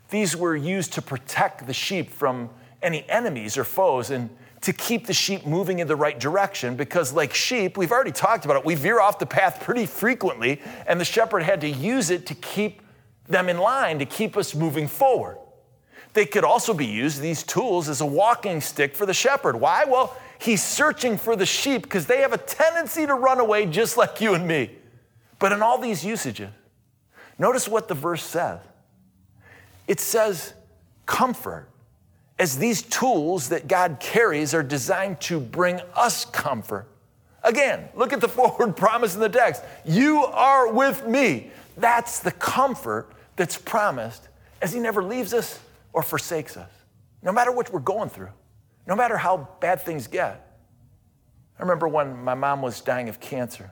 These 0.09 0.35
were 0.35 0.55
used 0.55 0.93
to 0.93 1.01
protect 1.01 1.67
the 1.67 1.73
sheep 1.73 2.09
from 2.09 2.49
any 2.81 3.07
enemies 3.07 3.57
or 3.57 3.63
foes 3.63 4.09
and 4.09 4.29
to 4.61 4.73
keep 4.73 5.07
the 5.07 5.13
sheep 5.13 5.45
moving 5.45 5.79
in 5.79 5.87
the 5.87 5.95
right 5.95 6.19
direction 6.19 6.75
because, 6.75 7.13
like 7.13 7.33
sheep, 7.33 7.77
we've 7.77 7.91
already 7.91 8.11
talked 8.11 8.43
about 8.43 8.57
it, 8.57 8.65
we 8.65 8.75
veer 8.75 8.99
off 8.99 9.19
the 9.19 9.25
path 9.25 9.61
pretty 9.61 9.85
frequently, 9.85 10.61
and 10.85 10.99
the 10.99 11.05
shepherd 11.05 11.43
had 11.43 11.61
to 11.61 11.69
use 11.69 12.09
it 12.09 12.25
to 12.25 12.35
keep 12.35 12.81
them 13.27 13.47
in 13.47 13.57
line, 13.57 13.99
to 13.99 14.05
keep 14.05 14.35
us 14.35 14.55
moving 14.55 14.87
forward. 14.87 15.37
They 16.13 16.25
could 16.25 16.43
also 16.43 16.73
be 16.73 16.85
used, 16.85 17.21
these 17.21 17.43
tools, 17.43 17.87
as 17.87 18.01
a 18.01 18.05
walking 18.05 18.61
stick 18.61 18.95
for 18.95 19.05
the 19.05 19.13
shepherd. 19.13 19.55
Why? 19.55 19.85
Well, 19.85 20.15
he's 20.39 20.63
searching 20.63 21.17
for 21.17 21.35
the 21.35 21.45
sheep 21.45 21.83
because 21.83 22.07
they 22.07 22.21
have 22.21 22.33
a 22.33 22.37
tendency 22.37 23.05
to 23.05 23.13
run 23.13 23.39
away 23.39 23.65
just 23.65 23.97
like 23.97 24.19
you 24.19 24.33
and 24.33 24.47
me. 24.47 24.71
But 25.37 25.51
in 25.51 25.61
all 25.61 25.77
these 25.77 26.03
usages, 26.03 26.49
notice 27.37 27.67
what 27.67 27.87
the 27.87 27.93
verse 27.93 28.23
says 28.23 28.59
it 29.87 29.99
says, 29.99 30.53
comfort 31.05 31.67
as 32.37 32.57
these 32.57 32.83
tools 32.83 33.49
that 33.49 33.67
God 33.67 33.97
carries 33.99 34.53
are 34.53 34.63
designed 34.63 35.19
to 35.21 35.39
bring 35.39 35.81
us 35.95 36.25
comfort. 36.25 36.87
Again, 37.43 37.89
look 37.95 38.13
at 38.13 38.21
the 38.21 38.27
forward 38.29 38.77
promise 38.77 39.15
in 39.15 39.19
the 39.19 39.29
text. 39.29 39.63
You 39.85 40.23
are 40.25 40.71
with 40.71 41.07
me. 41.07 41.51
That's 41.77 42.19
the 42.19 42.31
comfort 42.31 43.11
that's 43.35 43.57
promised 43.57 44.27
as 44.61 44.73
He 44.73 44.79
never 44.79 45.03
leaves 45.03 45.33
us 45.33 45.59
or 45.99 46.01
forsakes 46.01 46.55
us, 46.55 46.71
no 47.21 47.29
matter 47.33 47.51
what 47.51 47.73
we're 47.73 47.81
going 47.81 48.07
through, 48.07 48.29
no 48.87 48.95
matter 48.95 49.17
how 49.17 49.49
bad 49.59 49.81
things 49.81 50.07
get. 50.07 50.57
I 51.59 51.61
remember 51.61 51.89
when 51.89 52.23
my 52.23 52.35
mom 52.35 52.61
was 52.61 52.79
dying 52.79 53.09
of 53.09 53.19
cancer. 53.19 53.69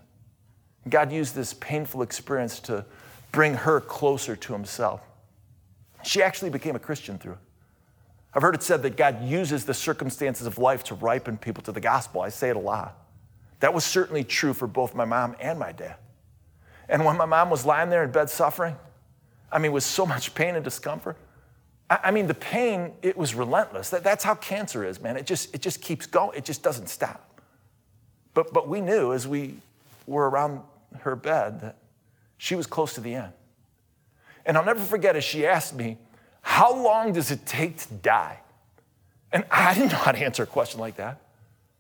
God 0.89 1.09
used 1.09 1.35
this 1.35 1.53
painful 1.53 2.01
experience 2.01 2.59
to 2.61 2.83
bring 3.31 3.53
her 3.53 3.79
closer 3.79 4.35
to 4.35 4.51
Himself. 4.51 4.99
She 6.03 6.21
actually 6.21 6.49
became 6.49 6.75
a 6.75 6.79
Christian 6.79 7.17
through 7.17 7.33
it. 7.33 7.37
I've 8.33 8.41
heard 8.41 8.55
it 8.55 8.61
said 8.61 8.83
that 8.83 8.97
God 8.97 9.23
uses 9.23 9.63
the 9.63 9.73
circumstances 9.73 10.45
of 10.45 10.57
life 10.57 10.83
to 10.85 10.95
ripen 10.95 11.37
people 11.37 11.63
to 11.63 11.71
the 11.71 11.79
gospel. 11.79 12.19
I 12.19 12.27
say 12.27 12.49
it 12.49 12.57
a 12.57 12.59
lot. 12.59 13.07
That 13.61 13.73
was 13.73 13.85
certainly 13.85 14.25
true 14.25 14.53
for 14.53 14.67
both 14.67 14.93
my 14.93 15.05
mom 15.05 15.37
and 15.39 15.57
my 15.57 15.71
dad. 15.71 15.95
And 16.89 17.05
when 17.05 17.15
my 17.15 17.25
mom 17.25 17.49
was 17.49 17.65
lying 17.65 17.89
there 17.89 18.03
in 18.03 18.11
bed 18.11 18.29
suffering, 18.29 18.75
I 19.49 19.59
mean, 19.59 19.71
with 19.71 19.85
so 19.85 20.05
much 20.05 20.35
pain 20.35 20.55
and 20.55 20.63
discomfort, 20.65 21.15
I, 21.89 21.99
I 22.05 22.11
mean, 22.11 22.27
the 22.27 22.33
pain, 22.33 22.93
it 23.01 23.17
was 23.17 23.35
relentless. 23.35 23.89
That, 23.89 24.03
that's 24.03 24.23
how 24.23 24.35
cancer 24.35 24.83
is, 24.83 25.01
man. 25.01 25.17
It 25.17 25.25
just, 25.25 25.53
it 25.53 25.61
just 25.61 25.81
keeps 25.81 26.05
going, 26.05 26.37
it 26.37 26.45
just 26.45 26.63
doesn't 26.63 26.87
stop. 26.87 27.41
But, 28.33 28.53
but 28.53 28.67
we 28.67 28.81
knew 28.81 29.13
as 29.13 29.27
we 29.27 29.55
were 30.05 30.29
around 30.29 30.61
her 30.99 31.15
bed 31.15 31.61
that 31.61 31.77
she 32.37 32.55
was 32.55 32.67
close 32.67 32.93
to 32.93 33.01
the 33.01 33.15
end. 33.15 33.33
And 34.45 34.57
I'll 34.57 34.65
never 34.65 34.79
forget 34.79 35.15
as 35.15 35.23
she 35.23 35.45
asked 35.45 35.75
me, 35.75 35.97
how 36.41 36.73
long 36.73 37.11
does 37.11 37.31
it 37.31 37.45
take 37.45 37.77
to 37.77 37.93
die? 37.95 38.39
And 39.31 39.43
I 39.51 39.73
didn't 39.73 39.91
know 39.91 39.97
how 40.05 40.11
to 40.11 40.19
answer 40.19 40.43
a 40.43 40.47
question 40.47 40.79
like 40.79 40.95
that. 40.97 41.21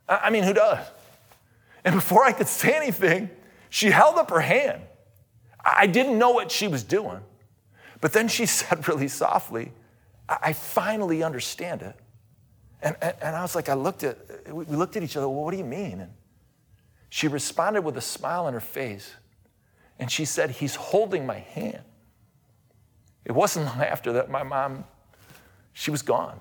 I 0.09 0.29
mean, 0.29 0.43
who 0.43 0.53
does? 0.53 0.85
And 1.83 1.95
before 1.95 2.23
I 2.23 2.31
could 2.31 2.47
say 2.47 2.75
anything, 2.75 3.29
she 3.69 3.91
held 3.91 4.17
up 4.17 4.29
her 4.29 4.39
hand. 4.41 4.81
I 5.63 5.87
didn't 5.87 6.17
know 6.17 6.31
what 6.31 6.51
she 6.51 6.67
was 6.67 6.83
doing. 6.83 7.19
But 8.01 8.13
then 8.13 8.27
she 8.27 8.45
said 8.57 8.87
really 8.87 9.07
softly, 9.07 9.71
I 10.29 10.53
finally 10.53 11.23
understand 11.23 11.81
it. 11.81 11.95
And, 12.81 12.95
and, 13.01 13.13
and, 13.21 13.35
I 13.35 13.41
was 13.41 13.55
like, 13.55 13.69
I 13.69 13.73
looked 13.73 14.03
at, 14.03 14.17
we 14.53 14.65
looked 14.65 14.95
at 14.95 15.03
each 15.03 15.17
other, 15.17 15.27
well, 15.27 15.43
what 15.43 15.51
do 15.51 15.57
you 15.57 15.65
mean? 15.65 16.01
And 16.01 16.11
she 17.09 17.27
responded 17.27 17.81
with 17.81 17.97
a 17.97 18.01
smile 18.01 18.45
on 18.45 18.53
her 18.53 18.59
face. 18.59 19.13
And 19.99 20.11
she 20.11 20.25
said, 20.25 20.51
He's 20.51 20.75
holding 20.75 21.25
my 21.25 21.39
hand. 21.39 21.81
It 23.25 23.31
wasn't 23.31 23.65
long 23.67 23.81
after 23.81 24.13
that 24.13 24.29
my 24.29 24.43
mom, 24.43 24.85
she 25.73 25.91
was 25.91 26.01
gone. 26.01 26.39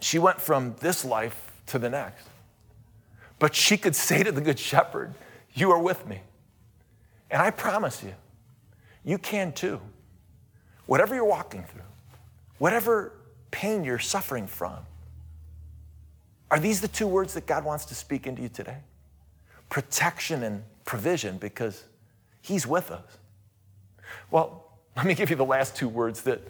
She 0.00 0.18
went 0.18 0.40
from 0.40 0.74
this 0.80 1.04
life 1.04 1.52
to 1.66 1.78
the 1.78 1.88
next. 1.88 2.26
But 3.38 3.54
she 3.54 3.76
could 3.76 3.96
say 3.96 4.22
to 4.22 4.32
the 4.32 4.40
Good 4.40 4.58
Shepherd, 4.58 5.14
You 5.52 5.70
are 5.70 5.78
with 5.78 6.06
me. 6.06 6.20
And 7.30 7.42
I 7.42 7.50
promise 7.50 8.02
you, 8.02 8.14
you 9.04 9.18
can 9.18 9.52
too. 9.52 9.80
Whatever 10.86 11.14
you're 11.14 11.24
walking 11.24 11.64
through, 11.64 11.82
whatever 12.58 13.12
pain 13.50 13.84
you're 13.84 13.98
suffering 13.98 14.46
from, 14.46 14.78
are 16.50 16.58
these 16.60 16.80
the 16.80 16.88
two 16.88 17.06
words 17.06 17.34
that 17.34 17.46
God 17.46 17.64
wants 17.64 17.84
to 17.86 17.94
speak 17.94 18.26
into 18.26 18.42
you 18.42 18.48
today? 18.48 18.78
Protection 19.70 20.42
and 20.42 20.62
provision 20.84 21.38
because 21.38 21.84
He's 22.42 22.66
with 22.66 22.90
us. 22.90 23.18
Well, 24.30 24.64
let 24.96 25.06
me 25.06 25.14
give 25.14 25.30
you 25.30 25.36
the 25.36 25.44
last 25.44 25.74
two 25.74 25.88
words 25.88 26.22
that 26.22 26.42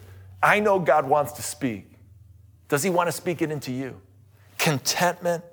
I 0.43 0.59
know 0.59 0.77
God 0.79 1.07
wants 1.07 1.31
to 1.33 1.41
speak. 1.41 1.89
Does 2.67 2.83
He 2.83 2.89
want 2.89 3.07
to 3.07 3.11
speak 3.11 3.41
it 3.41 3.49
into 3.49 3.71
you? 3.71 3.99
Contentment 4.57 5.43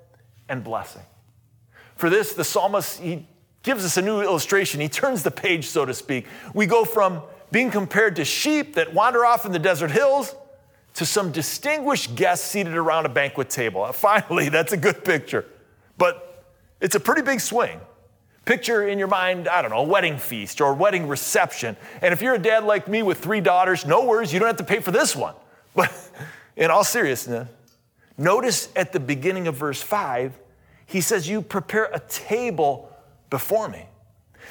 and 0.49 0.63
blessing. 0.63 1.03
For 1.95 2.09
this, 2.09 2.33
the 2.33 2.43
psalmist, 2.43 2.99
he 2.99 3.27
gives 3.63 3.85
us 3.85 3.97
a 3.97 4.01
new 4.01 4.21
illustration. 4.21 4.81
He 4.81 4.89
turns 4.89 5.23
the 5.23 5.31
page, 5.31 5.67
so 5.67 5.85
to 5.85 5.93
speak. 5.93 6.25
We 6.53 6.65
go 6.65 6.83
from 6.83 7.21
being 7.51 7.71
compared 7.71 8.17
to 8.17 8.25
sheep 8.25 8.75
that 8.75 8.93
wander 8.93 9.25
off 9.25 9.45
in 9.45 9.51
the 9.51 9.59
desert 9.59 9.91
hills 9.91 10.35
to 10.95 11.05
some 11.05 11.31
distinguished 11.31 12.15
guests 12.15 12.47
seated 12.47 12.75
around 12.75 13.05
a 13.05 13.09
banquet 13.09 13.49
table. 13.49 13.83
Uh, 13.83 13.91
finally, 13.91 14.49
that's 14.49 14.73
a 14.73 14.77
good 14.77 15.03
picture. 15.03 15.45
But 15.97 16.45
it's 16.79 16.95
a 16.95 16.99
pretty 16.99 17.21
big 17.21 17.39
swing. 17.39 17.79
Picture 18.45 18.87
in 18.87 18.99
your 18.99 19.07
mind, 19.07 19.47
I 19.47 19.61
don't 19.61 19.71
know, 19.71 19.79
a 19.79 19.83
wedding 19.83 20.17
feast 20.17 20.59
or 20.59 20.71
a 20.71 20.75
wedding 20.75 21.07
reception. 21.07 21.77
And 22.01 22.13
if 22.13 22.21
you're 22.21 22.35
a 22.35 22.39
dad 22.39 22.65
like 22.65 22.89
me 22.89 23.01
with 23.01 23.19
three 23.19 23.39
daughters, 23.39 23.85
no 23.85 24.05
worries, 24.05 24.33
you 24.33 24.39
don't 24.39 24.47
have 24.47 24.57
to 24.57 24.65
pay 24.65 24.79
for 24.79 24.91
this 24.91 25.15
one. 25.15 25.35
But 25.75 25.91
in 26.55 26.69
all 26.69 26.83
seriousness, 26.83 27.49
notice 28.15 28.69
at 28.75 28.93
the 28.93 28.99
beginning 28.99 29.47
of 29.47 29.55
verse 29.55 29.81
5, 29.81 30.37
he 30.85 31.01
says, 31.01 31.27
You 31.27 31.41
prepare 31.41 31.85
a 31.85 31.99
table 31.99 32.95
before 33.31 33.69
me. 33.69 33.87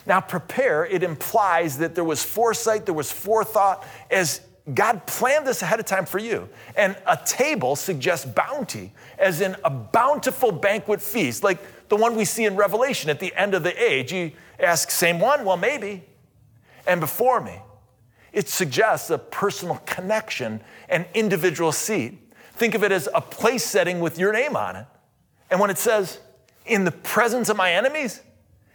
Now, 0.04 0.20
prepare, 0.20 0.84
it 0.84 1.04
implies 1.04 1.78
that 1.78 1.94
there 1.94 2.02
was 2.02 2.24
foresight, 2.24 2.86
there 2.86 2.94
was 2.94 3.12
forethought, 3.12 3.86
as 4.10 4.40
God 4.72 5.06
planned 5.06 5.46
this 5.46 5.62
ahead 5.62 5.80
of 5.80 5.86
time 5.86 6.06
for 6.06 6.18
you. 6.18 6.48
And 6.76 6.96
a 7.06 7.18
table 7.24 7.74
suggests 7.74 8.24
bounty, 8.24 8.92
as 9.18 9.40
in 9.40 9.56
a 9.64 9.70
bountiful 9.70 10.52
banquet 10.52 11.02
feast. 11.02 11.42
Like 11.42 11.88
the 11.88 11.96
one 11.96 12.14
we 12.14 12.24
see 12.24 12.44
in 12.44 12.54
Revelation 12.54 13.10
at 13.10 13.18
the 13.18 13.34
end 13.34 13.54
of 13.54 13.64
the 13.64 13.82
age. 13.82 14.12
You 14.12 14.32
ask, 14.60 14.90
same 14.90 15.18
one? 15.18 15.44
Well, 15.44 15.56
maybe. 15.56 16.04
And 16.86 17.00
before 17.00 17.40
me, 17.40 17.58
it 18.32 18.48
suggests 18.48 19.10
a 19.10 19.18
personal 19.18 19.76
connection, 19.84 20.60
an 20.88 21.06
individual 21.12 21.72
seat. 21.72 22.18
Think 22.54 22.74
of 22.74 22.84
it 22.84 22.92
as 22.92 23.08
a 23.14 23.20
place 23.20 23.64
setting 23.64 24.00
with 24.00 24.18
your 24.18 24.32
name 24.32 24.56
on 24.56 24.76
it. 24.76 24.86
And 25.50 25.60
when 25.60 25.70
it 25.70 25.78
says, 25.78 26.18
in 26.64 26.84
the 26.84 26.92
presence 26.92 27.48
of 27.48 27.56
my 27.56 27.72
enemies, 27.72 28.20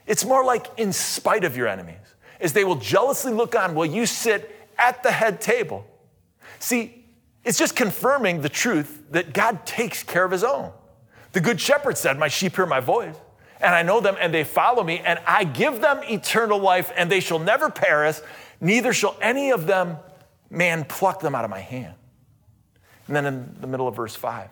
it's 0.05 0.25
more 0.25 0.43
like 0.43 0.67
in 0.77 0.93
spite 0.93 1.43
of 1.43 1.55
your 1.55 1.67
enemies, 1.67 1.95
as 2.39 2.53
they 2.53 2.63
will 2.63 2.75
jealously 2.75 3.33
look 3.33 3.55
on 3.55 3.75
while 3.75 3.85
you 3.85 4.05
sit 4.05 4.56
at 4.77 5.03
the 5.03 5.11
head 5.11 5.41
table. 5.41 5.85
See, 6.59 7.05
it's 7.43 7.57
just 7.57 7.75
confirming 7.75 8.41
the 8.41 8.49
truth 8.49 9.03
that 9.11 9.33
God 9.33 9.65
takes 9.65 10.03
care 10.03 10.25
of 10.25 10.31
his 10.31 10.43
own. 10.43 10.71
The 11.31 11.41
good 11.41 11.61
shepherd 11.61 11.97
said, 11.97 12.17
My 12.19 12.27
sheep 12.27 12.55
hear 12.55 12.65
my 12.65 12.79
voice, 12.79 13.15
and 13.61 13.73
I 13.73 13.83
know 13.83 13.99
them, 13.99 14.15
and 14.19 14.33
they 14.33 14.43
follow 14.43 14.83
me, 14.83 14.99
and 14.99 15.19
I 15.25 15.43
give 15.43 15.81
them 15.81 16.01
eternal 16.03 16.59
life, 16.59 16.91
and 16.95 17.11
they 17.11 17.19
shall 17.19 17.39
never 17.39 17.69
perish, 17.69 18.17
neither 18.59 18.91
shall 18.93 19.15
any 19.21 19.51
of 19.51 19.67
them 19.67 19.97
man 20.49 20.83
pluck 20.85 21.19
them 21.19 21.35
out 21.35 21.45
of 21.45 21.49
my 21.49 21.59
hand. 21.59 21.95
And 23.07 23.15
then 23.15 23.25
in 23.25 23.55
the 23.61 23.67
middle 23.67 23.87
of 23.87 23.95
verse 23.95 24.15
5, 24.15 24.49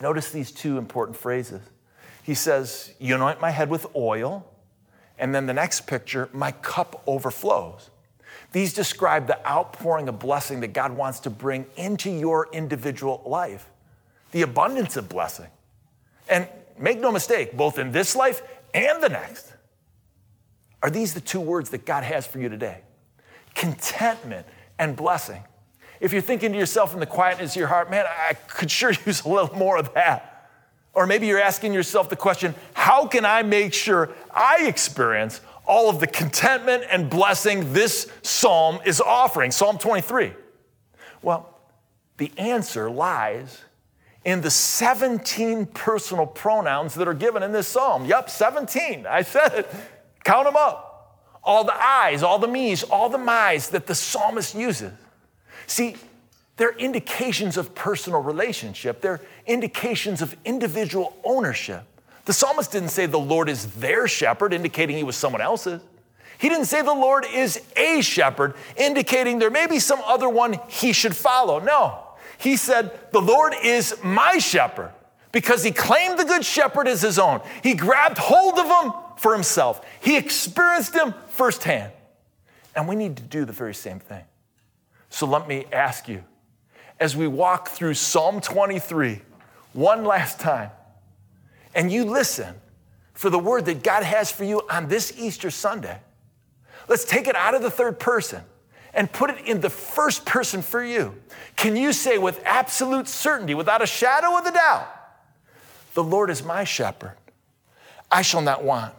notice 0.00 0.30
these 0.30 0.52
two 0.52 0.78
important 0.78 1.16
phrases. 1.16 1.60
He 2.22 2.34
says, 2.34 2.92
You 2.98 3.16
anoint 3.16 3.40
my 3.40 3.50
head 3.50 3.68
with 3.68 3.86
oil, 3.96 4.46
and 5.18 5.34
then 5.34 5.46
the 5.46 5.54
next 5.54 5.86
picture, 5.86 6.28
my 6.32 6.52
cup 6.52 7.02
overflows. 7.06 7.90
These 8.52 8.72
describe 8.72 9.26
the 9.26 9.46
outpouring 9.46 10.08
of 10.08 10.18
blessing 10.18 10.60
that 10.60 10.72
God 10.72 10.96
wants 10.96 11.20
to 11.20 11.30
bring 11.30 11.66
into 11.76 12.10
your 12.10 12.48
individual 12.52 13.22
life, 13.24 13.70
the 14.32 14.42
abundance 14.42 14.96
of 14.96 15.08
blessing. 15.08 15.46
And 16.28 16.48
make 16.78 16.98
no 16.98 17.12
mistake, 17.12 17.56
both 17.56 17.78
in 17.78 17.92
this 17.92 18.16
life 18.16 18.42
and 18.74 19.02
the 19.02 19.08
next, 19.08 19.52
are 20.82 20.90
these 20.90 21.14
the 21.14 21.20
two 21.20 21.40
words 21.40 21.70
that 21.70 21.84
God 21.84 22.04
has 22.04 22.26
for 22.26 22.38
you 22.38 22.48
today? 22.48 22.80
Contentment 23.54 24.46
and 24.78 24.96
blessing. 24.96 25.42
If 26.00 26.12
you're 26.12 26.22
thinking 26.22 26.52
to 26.52 26.58
yourself 26.58 26.94
in 26.94 27.00
the 27.00 27.06
quietness 27.06 27.52
of 27.52 27.56
your 27.56 27.68
heart, 27.68 27.90
man, 27.90 28.06
I 28.08 28.34
could 28.34 28.70
sure 28.70 28.92
use 29.06 29.22
a 29.24 29.28
little 29.28 29.54
more 29.56 29.76
of 29.76 29.92
that. 29.94 30.48
Or 30.92 31.06
maybe 31.06 31.26
you're 31.26 31.40
asking 31.40 31.72
yourself 31.72 32.10
the 32.10 32.16
question, 32.16 32.54
how 32.72 33.06
can 33.06 33.24
I 33.24 33.42
make 33.42 33.74
sure 33.74 34.10
I 34.34 34.66
experience 34.66 35.40
all 35.70 35.88
of 35.88 36.00
the 36.00 36.06
contentment 36.08 36.82
and 36.90 37.08
blessing 37.08 37.72
this 37.72 38.10
psalm 38.22 38.80
is 38.84 39.00
offering, 39.00 39.52
Psalm 39.52 39.78
23? 39.78 40.32
Well, 41.22 41.56
the 42.16 42.32
answer 42.36 42.90
lies 42.90 43.62
in 44.24 44.40
the 44.40 44.50
17 44.50 45.66
personal 45.66 46.26
pronouns 46.26 46.94
that 46.96 47.06
are 47.06 47.14
given 47.14 47.44
in 47.44 47.52
this 47.52 47.68
psalm. 47.68 48.04
Yep, 48.04 48.28
17. 48.30 49.06
I 49.06 49.22
said 49.22 49.52
it. 49.54 49.74
Count 50.24 50.46
them 50.46 50.56
up. 50.56 51.16
All 51.44 51.62
the 51.62 51.80
I's, 51.80 52.24
all 52.24 52.40
the 52.40 52.48
me's, 52.48 52.82
all 52.82 53.08
the 53.08 53.16
my's 53.16 53.68
that 53.68 53.86
the 53.86 53.94
psalmist 53.94 54.56
uses. 54.56 54.92
See, 55.68 55.94
they're 56.56 56.76
indications 56.76 57.56
of 57.56 57.76
personal 57.76 58.22
relationship, 58.22 59.00
they're 59.00 59.20
indications 59.46 60.20
of 60.20 60.36
individual 60.44 61.16
ownership. 61.22 61.84
The 62.24 62.32
psalmist 62.32 62.72
didn't 62.72 62.90
say 62.90 63.06
the 63.06 63.18
Lord 63.18 63.48
is 63.48 63.66
their 63.74 64.06
shepherd, 64.06 64.52
indicating 64.52 64.96
he 64.96 65.02
was 65.02 65.16
someone 65.16 65.40
else's. 65.40 65.80
He 66.38 66.48
didn't 66.48 66.66
say 66.66 66.80
the 66.80 66.92
Lord 66.92 67.26
is 67.30 67.60
a 67.76 68.00
shepherd, 68.00 68.54
indicating 68.76 69.38
there 69.38 69.50
may 69.50 69.66
be 69.66 69.78
some 69.78 70.00
other 70.06 70.28
one 70.28 70.58
he 70.68 70.92
should 70.92 71.14
follow. 71.14 71.58
No. 71.58 71.98
He 72.38 72.56
said, 72.56 72.98
The 73.12 73.20
Lord 73.20 73.54
is 73.62 73.94
my 74.02 74.38
shepherd 74.38 74.92
because 75.32 75.62
he 75.62 75.70
claimed 75.70 76.18
the 76.18 76.24
good 76.24 76.44
shepherd 76.44 76.88
as 76.88 77.02
his 77.02 77.18
own. 77.18 77.40
He 77.62 77.74
grabbed 77.74 78.18
hold 78.18 78.58
of 78.58 78.66
him 78.66 78.92
for 79.16 79.34
himself, 79.34 79.84
he 80.00 80.16
experienced 80.16 80.94
him 80.94 81.14
firsthand. 81.28 81.92
And 82.74 82.88
we 82.88 82.96
need 82.96 83.16
to 83.16 83.22
do 83.22 83.44
the 83.44 83.52
very 83.52 83.74
same 83.74 83.98
thing. 83.98 84.24
So 85.10 85.26
let 85.26 85.46
me 85.46 85.66
ask 85.72 86.08
you 86.08 86.24
as 86.98 87.16
we 87.16 87.26
walk 87.26 87.68
through 87.68 87.94
Psalm 87.94 88.40
23 88.40 89.20
one 89.72 90.04
last 90.04 90.40
time, 90.40 90.70
and 91.74 91.90
you 91.90 92.04
listen 92.04 92.54
for 93.14 93.30
the 93.30 93.38
word 93.38 93.66
that 93.66 93.82
God 93.82 94.02
has 94.02 94.32
for 94.32 94.44
you 94.44 94.62
on 94.70 94.88
this 94.88 95.12
Easter 95.18 95.50
Sunday. 95.50 95.98
Let's 96.88 97.04
take 97.04 97.26
it 97.26 97.36
out 97.36 97.54
of 97.54 97.62
the 97.62 97.70
third 97.70 97.98
person 97.98 98.42
and 98.92 99.12
put 99.12 99.30
it 99.30 99.46
in 99.46 99.60
the 99.60 99.70
first 99.70 100.24
person 100.24 100.62
for 100.62 100.82
you. 100.82 101.14
Can 101.56 101.76
you 101.76 101.92
say 101.92 102.18
with 102.18 102.40
absolute 102.44 103.06
certainty, 103.06 103.54
without 103.54 103.82
a 103.82 103.86
shadow 103.86 104.38
of 104.38 104.46
a 104.46 104.52
doubt, 104.52 104.88
the 105.94 106.02
Lord 106.02 106.30
is 106.30 106.42
my 106.42 106.64
shepherd? 106.64 107.16
I 108.10 108.22
shall 108.22 108.40
not 108.40 108.64
want. 108.64 108.94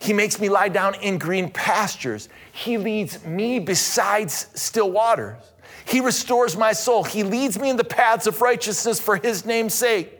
He 0.00 0.12
makes 0.12 0.40
me 0.40 0.48
lie 0.48 0.68
down 0.68 0.94
in 0.96 1.18
green 1.18 1.50
pastures. 1.50 2.28
He 2.52 2.78
leads 2.78 3.24
me 3.24 3.58
beside 3.58 4.30
still 4.30 4.90
waters. 4.90 5.36
He 5.84 6.00
restores 6.00 6.56
my 6.56 6.72
soul. 6.72 7.04
He 7.04 7.22
leads 7.22 7.58
me 7.58 7.70
in 7.70 7.76
the 7.76 7.84
paths 7.84 8.26
of 8.26 8.40
righteousness 8.40 9.00
for 9.00 9.16
his 9.16 9.44
name's 9.44 9.74
sake. 9.74 10.19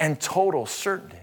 and 0.00 0.20
total 0.20 0.66
certainty? 0.66 1.20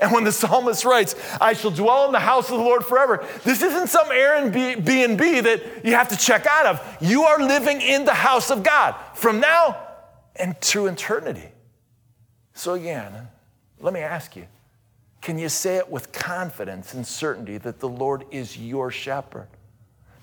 And 0.00 0.10
when 0.12 0.24
the 0.24 0.32
psalmist 0.32 0.84
writes, 0.84 1.14
I 1.40 1.52
shall 1.52 1.70
dwell 1.70 2.06
in 2.06 2.12
the 2.12 2.20
house 2.20 2.50
of 2.50 2.58
the 2.58 2.64
Lord 2.64 2.84
forever, 2.84 3.26
this 3.44 3.62
isn't 3.62 3.88
some 3.88 4.06
Airbnb 4.06 5.42
that 5.42 5.84
you 5.84 5.92
have 5.94 6.08
to 6.08 6.16
check 6.16 6.46
out 6.46 6.66
of. 6.66 6.96
You 7.00 7.24
are 7.24 7.42
living 7.42 7.80
in 7.80 8.04
the 8.04 8.14
house 8.14 8.50
of 8.50 8.62
God 8.62 8.94
from 9.14 9.40
now 9.40 9.76
and 10.36 10.58
to 10.62 10.86
eternity. 10.86 11.48
So, 12.54 12.74
again, 12.74 13.28
let 13.80 13.92
me 13.92 14.00
ask 14.00 14.36
you 14.36 14.46
can 15.20 15.38
you 15.38 15.48
say 15.48 15.76
it 15.76 15.88
with 15.88 16.10
confidence 16.10 16.94
and 16.94 17.06
certainty 17.06 17.56
that 17.58 17.78
the 17.78 17.88
Lord 17.88 18.24
is 18.30 18.58
your 18.58 18.90
shepherd? 18.90 19.46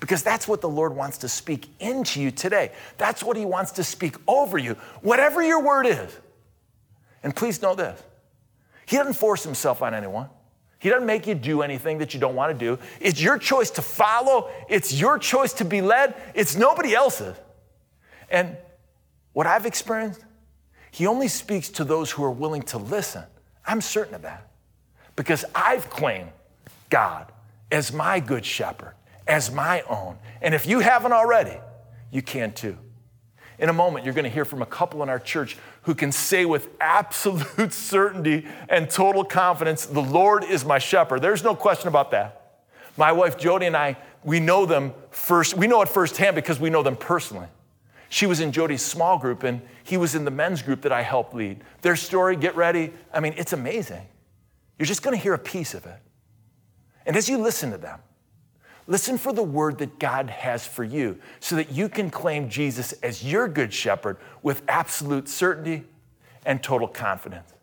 Because 0.01 0.23
that's 0.23 0.47
what 0.47 0.61
the 0.61 0.69
Lord 0.69 0.95
wants 0.95 1.19
to 1.19 1.29
speak 1.29 1.69
into 1.79 2.21
you 2.21 2.31
today. 2.31 2.71
That's 2.97 3.23
what 3.23 3.37
He 3.37 3.45
wants 3.45 3.71
to 3.73 3.83
speak 3.83 4.15
over 4.27 4.57
you, 4.57 4.75
whatever 5.01 5.41
your 5.41 5.61
word 5.61 5.85
is. 5.85 6.17
And 7.23 7.35
please 7.35 7.61
know 7.61 7.75
this 7.75 8.01
he 8.85 8.97
doesn't 8.97 9.13
force 9.13 9.43
himself 9.43 9.81
on 9.81 9.93
anyone. 9.93 10.29
He 10.79 10.89
doesn't 10.89 11.05
make 11.05 11.27
you 11.27 11.35
do 11.35 11.61
anything 11.61 11.97
that 11.97 12.13
you 12.13 12.19
don't 12.19 12.35
want 12.35 12.57
to 12.57 12.57
do. 12.57 12.79
It's 13.01 13.21
your 13.21 13.37
choice 13.37 13.69
to 13.71 13.81
follow, 13.81 14.49
it's 14.69 14.93
your 14.93 15.19
choice 15.19 15.53
to 15.53 15.65
be 15.65 15.81
led, 15.81 16.15
it's 16.33 16.55
nobody 16.55 16.95
else's. 16.95 17.35
And 18.29 18.57
what 19.33 19.45
I've 19.45 19.65
experienced, 19.65 20.23
he 20.91 21.05
only 21.05 21.27
speaks 21.27 21.69
to 21.69 21.83
those 21.83 22.11
who 22.11 22.23
are 22.23 22.31
willing 22.31 22.63
to 22.63 22.77
listen. 22.77 23.23
I'm 23.65 23.81
certain 23.81 24.15
of 24.15 24.23
that 24.23 24.49
because 25.15 25.45
I've 25.53 25.89
claimed 25.89 26.29
God 26.89 27.31
as 27.71 27.93
my 27.93 28.19
good 28.19 28.45
shepherd, 28.45 28.95
as 29.27 29.51
my 29.51 29.81
own. 29.81 30.17
And 30.41 30.55
if 30.55 30.65
you 30.65 30.79
haven't 30.79 31.11
already, 31.11 31.57
you 32.09 32.21
can 32.21 32.53
too. 32.53 32.77
In 33.59 33.67
a 33.67 33.73
moment, 33.73 34.05
you're 34.05 34.13
going 34.13 34.23
to 34.23 34.29
hear 34.29 34.45
from 34.45 34.61
a 34.61 34.65
couple 34.65 35.03
in 35.03 35.09
our 35.09 35.19
church 35.19 35.57
who 35.83 35.95
can 35.95 36.11
say 36.11 36.45
with 36.45 36.69
absolute 36.79 37.71
certainty 37.73 38.45
and 38.67 38.89
total 38.89 39.23
confidence, 39.23 39.85
The 39.85 40.01
Lord 40.01 40.43
is 40.43 40.65
my 40.65 40.79
shepherd. 40.79 41.21
There's 41.21 41.43
no 41.43 41.55
question 41.55 41.87
about 41.87 42.11
that. 42.11 42.63
My 42.97 43.11
wife 43.11 43.37
Jody 43.37 43.65
and 43.65 43.77
I, 43.77 43.97
we 44.23 44.39
know 44.39 44.65
them 44.65 44.93
first, 45.11 45.55
we 45.55 45.67
know 45.67 45.81
it 45.81 45.89
firsthand 45.89 46.35
because 46.35 46.59
we 46.59 46.69
know 46.69 46.83
them 46.83 46.95
personally. 46.95 47.47
She 48.09 48.25
was 48.25 48.39
in 48.39 48.51
Jody's 48.51 48.81
small 48.81 49.17
group 49.17 49.43
and 49.43 49.61
he 49.83 49.95
was 49.95 50.15
in 50.15 50.25
the 50.25 50.31
men's 50.31 50.61
group 50.61 50.81
that 50.81 50.91
I 50.91 51.01
helped 51.01 51.33
lead. 51.33 51.63
Their 51.81 51.95
story, 51.95 52.35
get 52.35 52.55
ready. 52.55 52.91
I 53.13 53.19
mean, 53.19 53.33
it's 53.37 53.53
amazing. 53.53 54.01
You're 54.77 54.87
just 54.87 55.03
going 55.03 55.15
to 55.15 55.21
hear 55.21 55.33
a 55.33 55.39
piece 55.39 55.73
of 55.73 55.85
it. 55.85 55.99
And 57.05 57.15
as 57.15 57.29
you 57.29 57.37
listen 57.37 57.71
to 57.71 57.77
them, 57.77 57.99
Listen 58.89 59.19
for 59.19 59.31
the 59.31 59.43
word 59.43 59.77
that 59.77 59.99
God 59.99 60.31
has 60.31 60.65
for 60.65 60.83
you 60.83 61.19
so 61.39 61.55
that 61.55 61.71
you 61.71 61.89
can 61.89 62.09
claim 62.09 62.49
Jesus 62.49 62.91
as 63.03 63.23
your 63.23 63.47
good 63.47 63.71
shepherd 63.71 64.17
with 64.41 64.63
absolute 64.67 65.29
certainty 65.29 65.83
and 66.43 66.63
total 66.63 66.87
confidence. 66.87 67.53